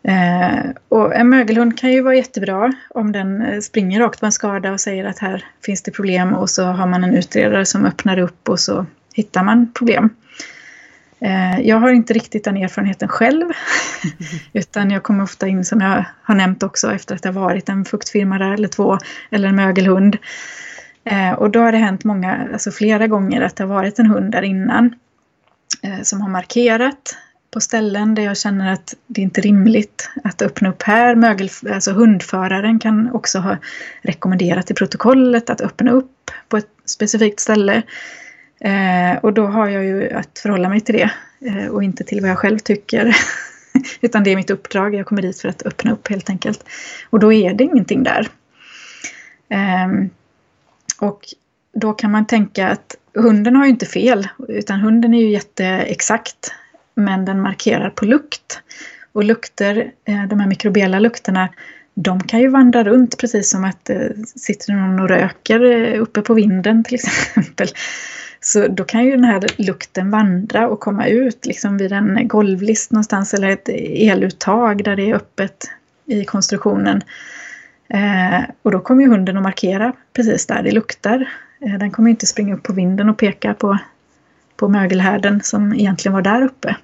[0.03, 4.71] Eh, och en mögelhund kan ju vara jättebra om den springer rakt på en skada
[4.71, 8.19] och säger att här finns det problem och så har man en utredare som öppnar
[8.19, 10.09] upp och så hittar man problem.
[11.21, 13.45] Eh, jag har inte riktigt den erfarenheten själv.
[14.53, 17.69] Utan jag kommer ofta in, som jag har nämnt också, efter att det har varit
[17.69, 18.97] en fuktfirma där eller två,
[19.31, 20.17] eller en mögelhund.
[21.03, 24.05] Eh, och då har det hänt många, alltså flera gånger att det har varit en
[24.05, 24.95] hund där innan.
[25.83, 27.17] Eh, som har markerat
[27.51, 31.15] på ställen där jag känner att det inte är rimligt att öppna upp här.
[31.15, 33.57] Mögel, alltså hundföraren kan också ha
[34.01, 37.83] rekommenderat i protokollet att öppna upp på ett specifikt ställe.
[38.59, 41.11] Eh, och då har jag ju att förhålla mig till det
[41.45, 43.15] eh, och inte till vad jag själv tycker.
[44.01, 46.63] Utan det är mitt uppdrag, jag kommer dit för att öppna upp helt enkelt.
[47.09, 48.27] Och då är det ingenting där.
[49.49, 49.87] Eh,
[50.99, 51.21] och
[51.73, 56.53] då kan man tänka att hunden har ju inte fel, utan hunden är ju jätteexakt.
[56.95, 58.61] Men den markerar på lukt.
[59.11, 61.49] Och lukter, eh, de här mikrobiella lukterna,
[61.93, 66.21] de kan ju vandra runt precis som att eh, sitter någon och röker eh, uppe
[66.21, 67.67] på vinden till exempel.
[68.51, 72.91] Så då kan ju den här lukten vandra och komma ut liksom vid en golvlist
[72.91, 75.71] någonstans eller ett eluttag där det är öppet
[76.05, 77.01] i konstruktionen.
[77.87, 81.29] Eh, och då kommer ju hunden att markera precis där det luktar.
[81.61, 83.77] Eh, den kommer inte springa upp på vinden och peka på,
[84.55, 86.75] på mögelhärden som egentligen var där uppe.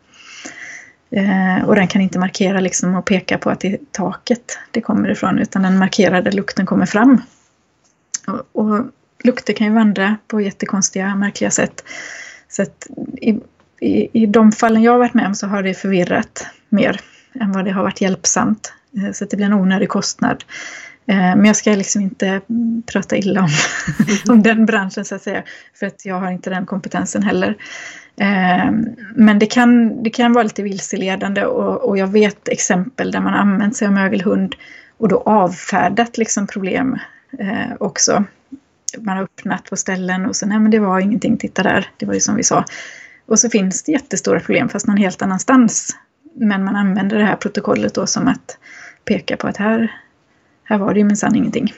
[1.10, 4.82] Eh, och den kan inte markera liksom och peka på att det är taket det
[4.82, 7.22] kommer ifrån utan den markerar där lukten kommer fram.
[8.28, 8.86] Och, och
[9.26, 11.84] lukter kan ju vandra på jättekonstiga, märkliga sätt.
[12.50, 12.88] Så att
[13.22, 13.40] i,
[13.80, 17.02] i, i de fallen jag har varit med om så har det förvirrat mer
[17.40, 18.74] än vad det har varit hjälpsamt.
[18.98, 20.44] Eh, så att det blir en onödig kostnad.
[21.08, 22.42] Eh, men jag ska liksom inte
[22.92, 23.50] prata illa om,
[24.34, 25.44] om den branschen så att säga.
[25.80, 27.58] För att jag har inte den kompetensen heller.
[28.18, 28.72] Eh,
[29.16, 33.34] men det kan, det kan vara lite vilseledande och, och jag vet exempel där man
[33.34, 34.56] använt sig av mögelhund
[34.98, 36.98] och då avfärdat liksom problem
[37.80, 38.24] också
[39.02, 42.06] man har öppnat på ställen och så nej men det var ingenting, titta där, det
[42.06, 42.66] var ju som vi sa.
[43.26, 45.98] Och så finns det jättestora problem fast någon helt annanstans.
[46.36, 48.58] Men man använder det här protokollet då som att
[49.06, 50.02] peka på att här,
[50.64, 51.74] här var det ju minsann ingenting.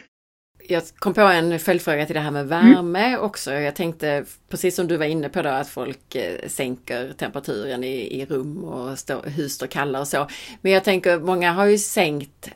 [0.69, 3.19] Jag kom på en följdfråga till det här med värme mm.
[3.19, 3.53] också.
[3.53, 8.21] Jag tänkte, precis som du var inne på då, att folk eh, sänker temperaturen i,
[8.21, 10.27] i rum och stå, hus står kalla och så.
[10.61, 12.51] Men jag tänker, många har ju sänkt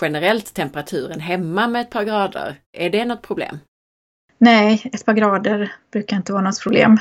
[0.00, 2.56] generellt temperaturen hemma med ett par grader.
[2.72, 3.58] Är det något problem?
[4.42, 6.98] Nej, ett par grader brukar inte vara något problem.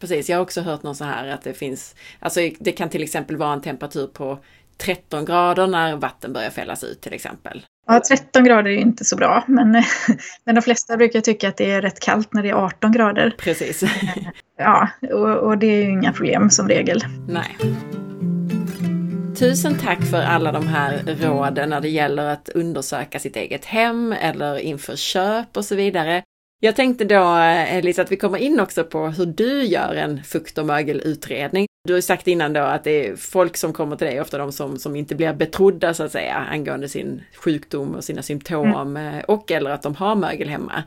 [0.00, 3.02] Precis, jag har också hört någon så här att det finns, alltså det kan till
[3.02, 4.38] exempel vara en temperatur på
[4.76, 7.66] 13 grader när vatten börjar fällas ut till exempel.
[7.86, 9.72] Ja, 13 grader är ju inte så bra, men,
[10.44, 13.34] men de flesta brukar tycka att det är rätt kallt när det är 18 grader.
[13.38, 13.82] Precis.
[14.58, 17.04] Ja, och, och det är ju inga problem som regel.
[17.28, 17.56] Nej.
[19.36, 24.12] Tusen tack för alla de här råden när det gäller att undersöka sitt eget hem
[24.12, 26.22] eller inför köp och så vidare.
[26.60, 27.24] Jag tänkte då
[27.68, 31.66] Elisa att vi kommer in också på hur du gör en fukt och mögelutredning.
[31.84, 34.52] Du har sagt innan då att det är folk som kommer till dig, ofta de
[34.52, 39.24] som, som inte blir betrodda så att säga angående sin sjukdom och sina symptom mm.
[39.28, 40.82] och eller att de har mögel hemma.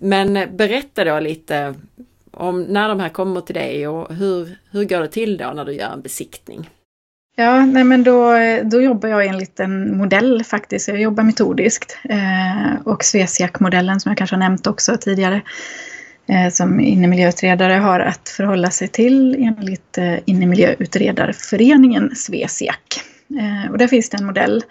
[0.00, 1.74] Men berätta då lite
[2.30, 5.64] om när de här kommer till dig och hur, hur går det till då när
[5.64, 6.70] du gör en besiktning?
[7.38, 8.32] Ja, nej men då,
[8.64, 10.88] då jobbar jag enligt en modell faktiskt.
[10.88, 11.98] Jag jobbar metodiskt.
[12.04, 15.40] Eh, och Svesiak-modellen som jag kanske har nämnt också tidigare.
[16.26, 23.00] Eh, som innemiljöutredare har att förhålla sig till enligt eh, Innemiljöutredarföreningen Svesiak.
[23.40, 24.64] Eh, och där finns det en modell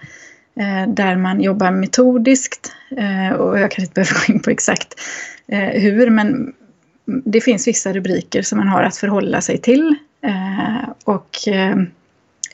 [0.59, 2.72] eh, där man jobbar metodiskt.
[2.97, 5.01] Eh, och jag kanske inte behöver gå in på exakt
[5.47, 6.53] eh, hur, men
[7.05, 9.95] det finns vissa rubriker som man har att förhålla sig till.
[10.22, 11.76] Eh, och eh,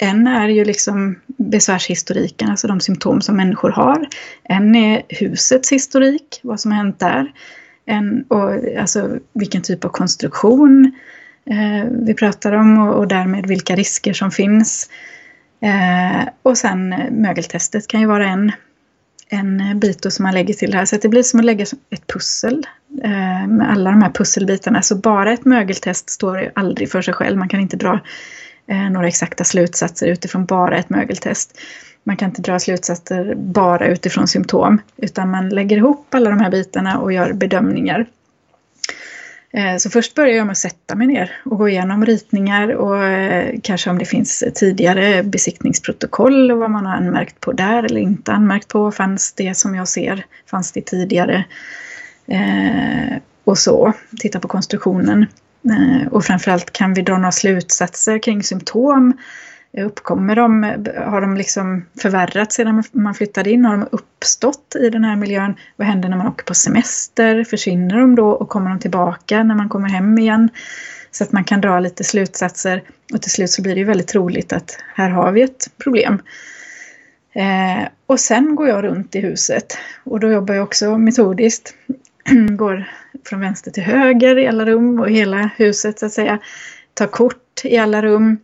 [0.01, 4.07] en är ju liksom besvärshistoriken, alltså de symptom som människor har.
[4.43, 7.31] En är husets historik, vad som har hänt där.
[7.85, 10.91] En, och, alltså vilken typ av konstruktion
[11.45, 14.89] eh, vi pratar om och, och därmed vilka risker som finns.
[15.61, 18.51] Eh, och sen eh, mögeltestet kan ju vara en,
[19.29, 20.85] en bit som man lägger till det här.
[20.85, 22.65] Så att det blir som att lägga ett pussel
[23.03, 24.81] eh, med alla de här pusselbitarna.
[24.81, 27.37] Så bara ett mögeltest står ju aldrig för sig själv.
[27.37, 27.99] Man kan inte dra
[28.68, 31.59] Eh, några exakta slutsatser utifrån bara ett mögeltest.
[32.03, 34.82] Man kan inte dra slutsatser bara utifrån symptom.
[34.97, 38.05] Utan man lägger ihop alla de här bitarna och gör bedömningar.
[39.53, 43.03] Eh, så först börjar jag med att sätta mig ner och gå igenom ritningar och
[43.03, 48.01] eh, kanske om det finns tidigare besiktningsprotokoll och vad man har anmärkt på där eller
[48.01, 48.91] inte anmärkt på.
[48.91, 51.43] Fanns det som jag ser, fanns det tidigare?
[53.43, 55.26] Och så, titta på konstruktionen.
[55.70, 59.14] Eh, och framförallt kan vi dra några slutsatser kring symptom
[59.74, 60.64] eh, Uppkommer de,
[61.07, 63.66] har de liksom förvärrats sedan man flyttade in?
[63.66, 65.55] Har de uppstått i den här miljön?
[65.76, 67.43] Vad händer när man åker på semester?
[67.43, 70.49] Försvinner de då och kommer de tillbaka när man kommer hem igen?
[71.12, 72.84] Så att man kan dra lite slutsatser
[73.14, 76.22] och till slut så blir det ju väldigt troligt att här har vi ett problem.
[77.34, 81.74] Eh, och sen går jag runt i huset och då jobbar jag också metodiskt.
[82.57, 82.88] går
[83.26, 86.39] från vänster till höger i alla rum och hela huset så att säga.
[86.93, 88.39] Tar kort i alla rum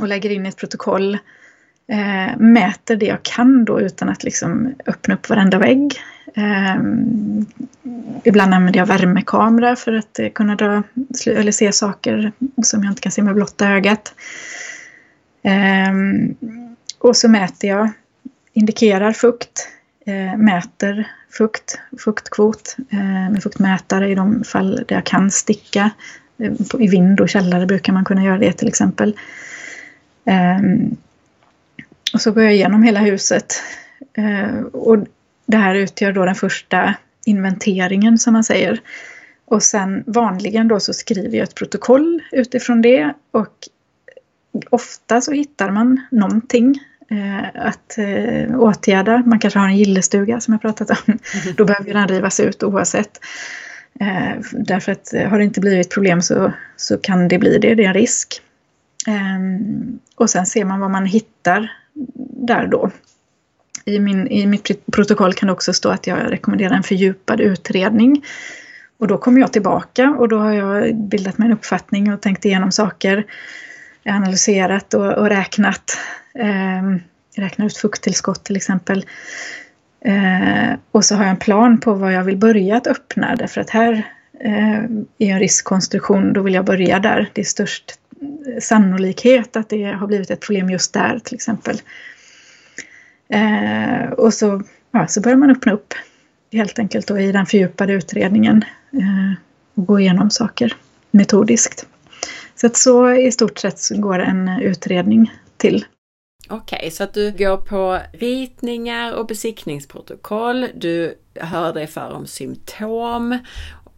[0.00, 1.18] och lägger in ett protokoll.
[1.88, 5.94] Eh, mäter det jag kan då utan att liksom öppna upp varenda vägg.
[6.34, 6.76] Eh,
[8.24, 10.82] ibland använder jag värmekamera för att eh, kunna dra,
[11.26, 12.32] eller se saker
[12.62, 14.14] som jag inte kan se med blotta ögat.
[15.42, 15.92] Eh,
[16.98, 17.90] och så mäter jag,
[18.52, 19.68] indikerar fukt,
[20.10, 25.90] Eh, mäter fukt, fuktkvot eh, med fuktmätare i de fall där jag kan sticka.
[26.38, 29.16] Eh, I vind och källare brukar man kunna göra det till exempel.
[30.24, 30.96] Ehm,
[32.14, 33.62] och så går jag igenom hela huset.
[34.12, 34.98] Eh, och
[35.46, 36.94] det här utgör då den första
[37.24, 38.80] inventeringen som man säger.
[39.44, 43.68] Och sen vanligen då så skriver jag ett protokoll utifrån det och
[44.70, 46.80] ofta så hittar man någonting
[47.54, 49.22] att eh, åtgärda.
[49.26, 50.96] Man kanske har en gillestuga som jag pratat om.
[51.06, 51.18] Mm.
[51.56, 53.20] Då behöver den rivas ut oavsett.
[54.00, 57.84] Eh, därför att har det inte blivit problem så, så kan det bli det, det
[57.84, 58.42] är en risk.
[59.06, 61.72] Um, och sen ser man vad man hittar
[62.46, 62.90] där då.
[63.84, 68.24] I, min, I mitt protokoll kan det också stå att jag rekommenderar en fördjupad utredning.
[68.98, 72.44] Och då kommer jag tillbaka och då har jag bildat mig en uppfattning och tänkt
[72.44, 73.24] igenom saker.
[74.04, 75.98] Analyserat och, och räknat.
[76.34, 76.96] Eh,
[77.36, 79.04] räknat ut fukttillskott till exempel.
[80.04, 83.60] Eh, och så har jag en plan på vad jag vill börja att öppna därför
[83.60, 83.92] att här
[84.40, 84.84] eh,
[85.18, 87.30] är en riskkonstruktion, då vill jag börja där.
[87.32, 91.80] Det är störst eh, sannolikhet att det har blivit ett problem just där till exempel.
[93.28, 95.94] Eh, och så, ja, så börjar man öppna upp
[96.52, 99.32] helt enkelt då i den fördjupade utredningen eh,
[99.74, 100.76] och gå igenom saker
[101.10, 101.86] metodiskt.
[102.54, 105.84] Så att så i stort sett går en utredning till.
[106.50, 112.26] Okej, okay, så att du går på ritningar och besiktningsprotokoll, du hör dig för om
[112.26, 113.38] symptom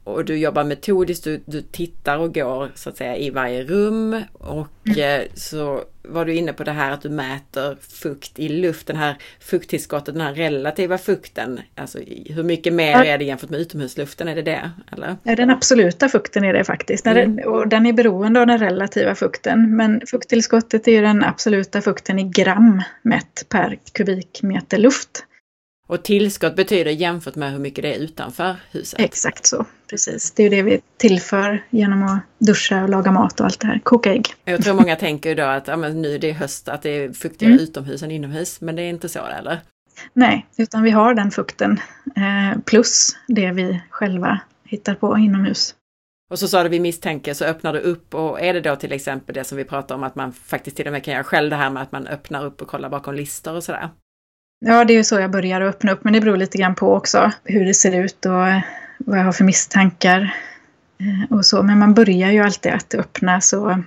[0.05, 4.23] och du jobbar metodiskt, du, du tittar och går så att säga i varje rum.
[4.33, 5.21] Och mm.
[5.21, 8.97] Eh, så var du inne på det här att du mäter fukt i luft, den
[8.97, 11.61] här fukttillskottet, den här relativa fukten.
[11.75, 14.71] Alltså hur mycket mer är det jämfört med utomhusluften, är det det?
[14.93, 15.17] Eller?
[15.23, 17.07] Ja, den absoluta fukten är det faktiskt.
[17.07, 17.39] Mm.
[17.39, 19.77] och den är beroende av den relativa fukten.
[19.77, 25.25] Men fukttillskottet är den absoluta fukten i gram mätt per kubikmeter luft.
[25.93, 29.01] Och tillskott betyder jämfört med hur mycket det är utanför huset?
[29.01, 30.31] Exakt så, precis.
[30.31, 33.81] Det är det vi tillför genom att duscha och laga mat och allt det här.
[33.85, 34.29] Koka ägg.
[34.45, 37.53] Jag tror många tänker då att ja, nu det är höst, att det är fuktigare
[37.53, 37.65] mm.
[37.65, 38.61] utomhus än inomhus.
[38.61, 39.61] Men det är inte så eller?
[40.13, 41.81] Nej, utan vi har den fukten
[42.17, 45.75] eh, plus det vi själva hittar på inomhus.
[46.31, 48.93] Och så sa du vi misstänker, så öppnar du upp och är det då till
[48.93, 51.51] exempel det som vi pratar om att man faktiskt till och med kan göra själv
[51.51, 53.91] det här med att man öppnar upp och kollar bakom listor och sådär?
[54.65, 56.95] Ja, det är ju så jag börjar öppna upp, men det beror lite grann på
[56.95, 58.33] också hur det ser ut och
[58.99, 60.37] vad jag har för misstankar
[61.01, 61.63] eh, och så.
[61.63, 63.83] Men man börjar ju alltid att öppna så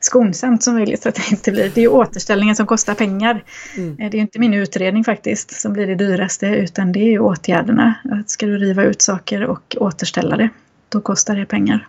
[0.00, 1.70] skonsamt som möjligt så att det inte blir...
[1.74, 3.44] Det är ju återställningen som kostar pengar.
[3.76, 3.98] Mm.
[3.98, 7.18] Eh, det är inte min utredning faktiskt som blir det dyraste utan det är ju
[7.18, 7.94] åtgärderna.
[8.12, 10.48] Att ska du riva ut saker och återställa det,
[10.88, 11.88] då kostar det pengar.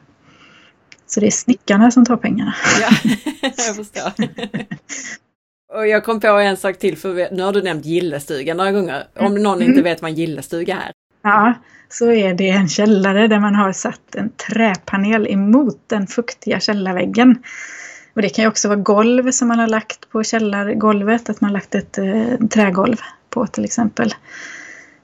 [1.07, 2.55] Så det är snickarna som tar pengarna.
[2.81, 2.89] Ja,
[3.41, 4.11] jag förstår.
[5.73, 9.03] Och jag kom på en sak till, för nu har du nämnt gillestuga några gånger.
[9.15, 9.69] Om någon mm.
[9.69, 10.91] inte vet vad en gillestuga är.
[11.23, 11.53] Ja,
[11.89, 17.43] så är det en källare där man har satt en träpanel emot den fuktiga källarväggen.
[18.13, 21.49] Och det kan ju också vara golv som man har lagt på källargolvet, att man
[21.49, 22.97] har lagt ett eh, trägolv
[23.29, 24.13] på till exempel.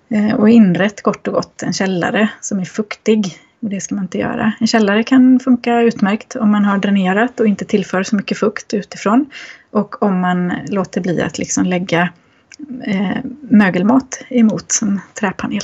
[0.09, 4.03] Eh, och inrett kort och gott en källare som är fuktig Och det ska man
[4.03, 4.53] inte göra.
[4.59, 8.73] En källare kan funka utmärkt om man har dränerat och inte tillför så mycket fukt
[8.73, 9.25] utifrån.
[9.71, 12.13] Och om man låter bli att liksom lägga
[12.83, 15.61] eh, mögelmat emot som träpanel.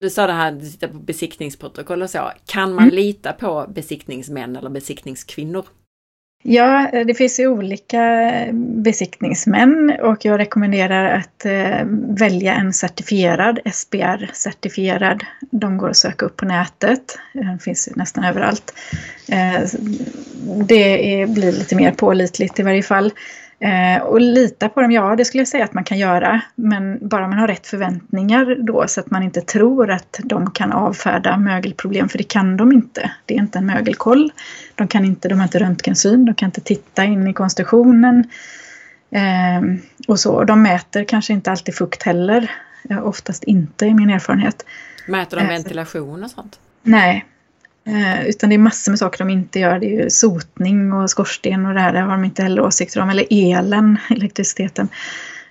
[0.00, 2.32] Du sa det här, du tittar på besiktningsprotokoll och så.
[2.46, 2.94] Kan man mm.
[2.94, 5.64] lita på besiktningsmän eller besiktningskvinnor?
[6.42, 12.72] Ja, eh, det finns ju olika eh, besiktningsmän och jag rekommenderar att eh, välja en
[12.72, 15.24] certifierad, SBR-certifierad.
[15.50, 17.18] De går att söka upp på nätet.
[17.32, 18.74] Den finns nästan överallt.
[20.68, 23.12] Det blir lite mer pålitligt i varje fall.
[24.02, 26.40] Och lita på dem, ja det skulle jag säga att man kan göra.
[26.54, 30.72] Men bara man har rätt förväntningar då så att man inte tror att de kan
[30.72, 33.10] avfärda mögelproblem, för det kan de inte.
[33.26, 34.32] Det är inte en mögelkoll.
[34.74, 38.24] De, kan inte, de har inte röntgensyn, de kan inte titta in i konstruktionen.
[39.10, 39.62] Eh,
[40.08, 40.44] och så.
[40.44, 42.50] De mäter kanske inte alltid fukt heller.
[43.02, 44.66] Oftast inte i min erfarenhet.
[45.06, 46.58] Mäter de eh, ventilation och sånt?
[46.82, 47.24] Nej,
[47.84, 49.78] Eh, utan det är massor med saker de inte gör.
[49.78, 53.10] Det är sotning och skorsten och det här, det har de inte heller åsikter om.
[53.10, 54.88] Eller elen, elektriciteten.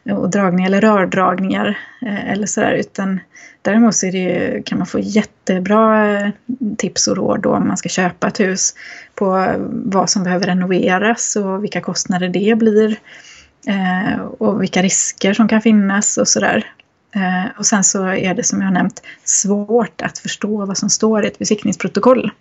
[0.10, 2.72] Och dragningar eller rördragningar eh, eller sådär.
[2.72, 3.20] Utan
[3.62, 6.30] däremot så det, kan man få jättebra eh,
[6.78, 8.76] tips och råd då om man ska köpa ett hus.
[9.16, 12.96] På eh, vad som behöver renoveras och vilka kostnader det blir.
[14.38, 16.66] Och vilka risker som kan finnas och sådär.
[17.58, 21.24] Och sen så är det som jag har nämnt svårt att förstå vad som står
[21.24, 22.32] i ett besiktningsprotokoll.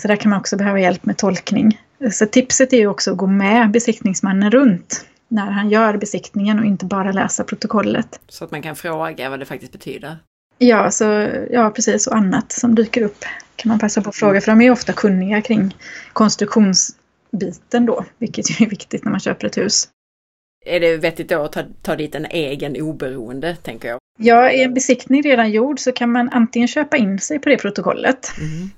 [0.00, 1.80] Så där kan man också behöva hjälp med tolkning.
[2.12, 6.64] Så tipset är ju också att gå med besiktningsmannen runt när han gör besiktningen och
[6.64, 8.20] inte bara läsa protokollet.
[8.28, 10.18] Så att man kan fråga vad det faktiskt betyder?
[10.58, 11.04] Ja, så,
[11.50, 12.06] ja precis.
[12.06, 13.24] Och annat som dyker upp
[13.56, 14.40] kan man passa på att fråga.
[14.40, 15.76] För de är ofta kunniga kring
[16.12, 19.88] konstruktionsbiten då, vilket är viktigt när man köper ett hus
[20.66, 23.98] är det vettigt då att ta, ta dit en egen oberoende, tänker jag?
[24.18, 27.56] Ja, är en besiktning redan gjord så kan man antingen köpa in sig på det
[27.56, 28.70] protokollet mm.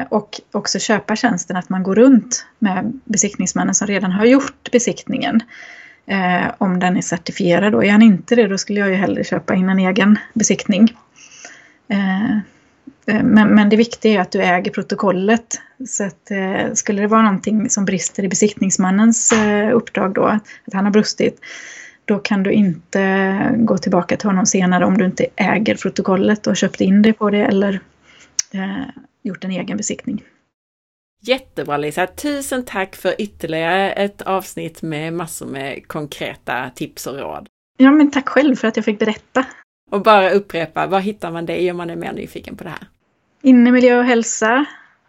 [0.00, 4.70] eh, och också köpa tjänsten att man går runt med besiktningsmannen som redan har gjort
[4.70, 5.40] besiktningen.
[6.06, 7.84] Eh, om den är certifierad då.
[7.84, 10.96] Är han inte det, då skulle jag ju hellre köpa in en egen besiktning.
[11.88, 12.36] Eh,
[13.06, 15.60] eh, men, men det viktiga är att du äger protokollet.
[15.88, 20.72] Så att, eh, skulle det vara någonting som brister i besiktningsmannens eh, uppdrag då, att
[20.72, 21.40] han har brustit,
[22.04, 26.56] då kan du inte gå tillbaka till honom senare om du inte äger protokollet och
[26.56, 27.80] köpt in det på det eller
[28.52, 28.84] eh,
[29.22, 30.22] gjort en egen besiktning.
[31.26, 32.06] Jättebra Lisa!
[32.06, 37.48] Tusen tack för ytterligare ett avsnitt med massor med konkreta tips och råd.
[37.76, 39.46] Ja, men tack själv för att jag fick berätta.
[39.90, 42.88] Och bara upprepa, var hittar man dig om man är mer nyfiken på det här?
[43.42, 44.64] Innemiljö och hälsa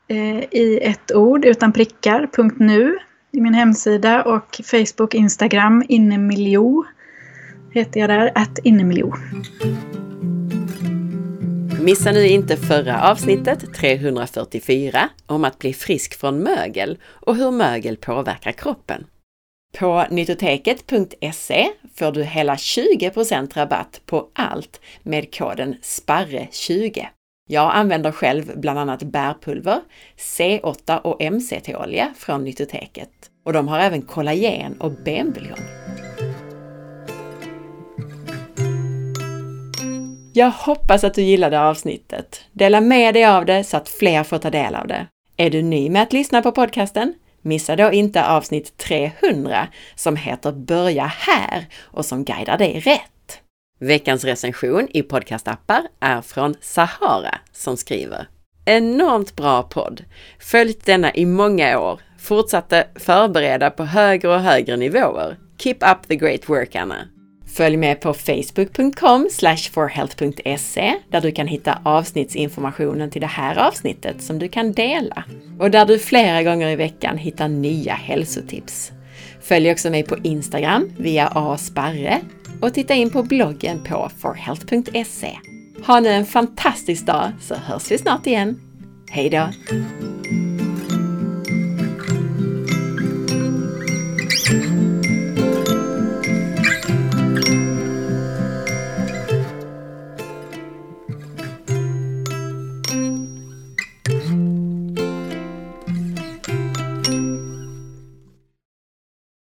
[0.07, 2.97] eh, i ett ord utan prickar, punkt nu
[3.31, 6.85] i min hemsida och Facebook, Instagram, innemiljo
[7.71, 9.13] heter jag där, att innemiljo.
[11.85, 17.97] Missa nu inte förra avsnittet, 344, om att bli frisk från mögel och hur mögel
[17.97, 19.05] påverkar kroppen.
[19.77, 27.05] På nytoteket.se får du hela 20% rabatt på allt med koden SPARRE20.
[27.49, 29.81] Jag använder själv bland annat bärpulver,
[30.17, 33.11] C8 och MCT-olja från Nytoteket.
[33.45, 35.61] Och de har även kollagen och benbuljong.
[40.37, 42.41] Jag hoppas att du gillade avsnittet.
[42.51, 45.07] Dela med dig av det så att fler får ta del av det.
[45.37, 47.13] Är du ny med att lyssna på podcasten?
[47.41, 53.41] Missa då inte avsnitt 300 som heter Börja här och som guidar dig rätt.
[53.79, 58.27] Veckans recension i podcastappar är från Sahara som skriver
[58.65, 60.03] Enormt bra podd!
[60.39, 61.99] Följt denna i många år.
[62.19, 65.37] Fortsatte förbereda på högre och högre nivåer.
[65.57, 67.07] Keep up the great work Anna!
[67.55, 69.29] Följ med på facebook.com
[69.71, 75.23] forhealth.se där du kan hitta avsnittsinformationen till det här avsnittet som du kan dela
[75.59, 78.91] och där du flera gånger i veckan hittar nya hälsotips.
[79.41, 82.21] Följ också mig på Instagram via asparre
[82.61, 85.37] och titta in på bloggen på forhealth.se.
[85.85, 88.59] Ha nu en fantastisk dag så hörs vi snart igen.
[89.09, 89.49] Hej då!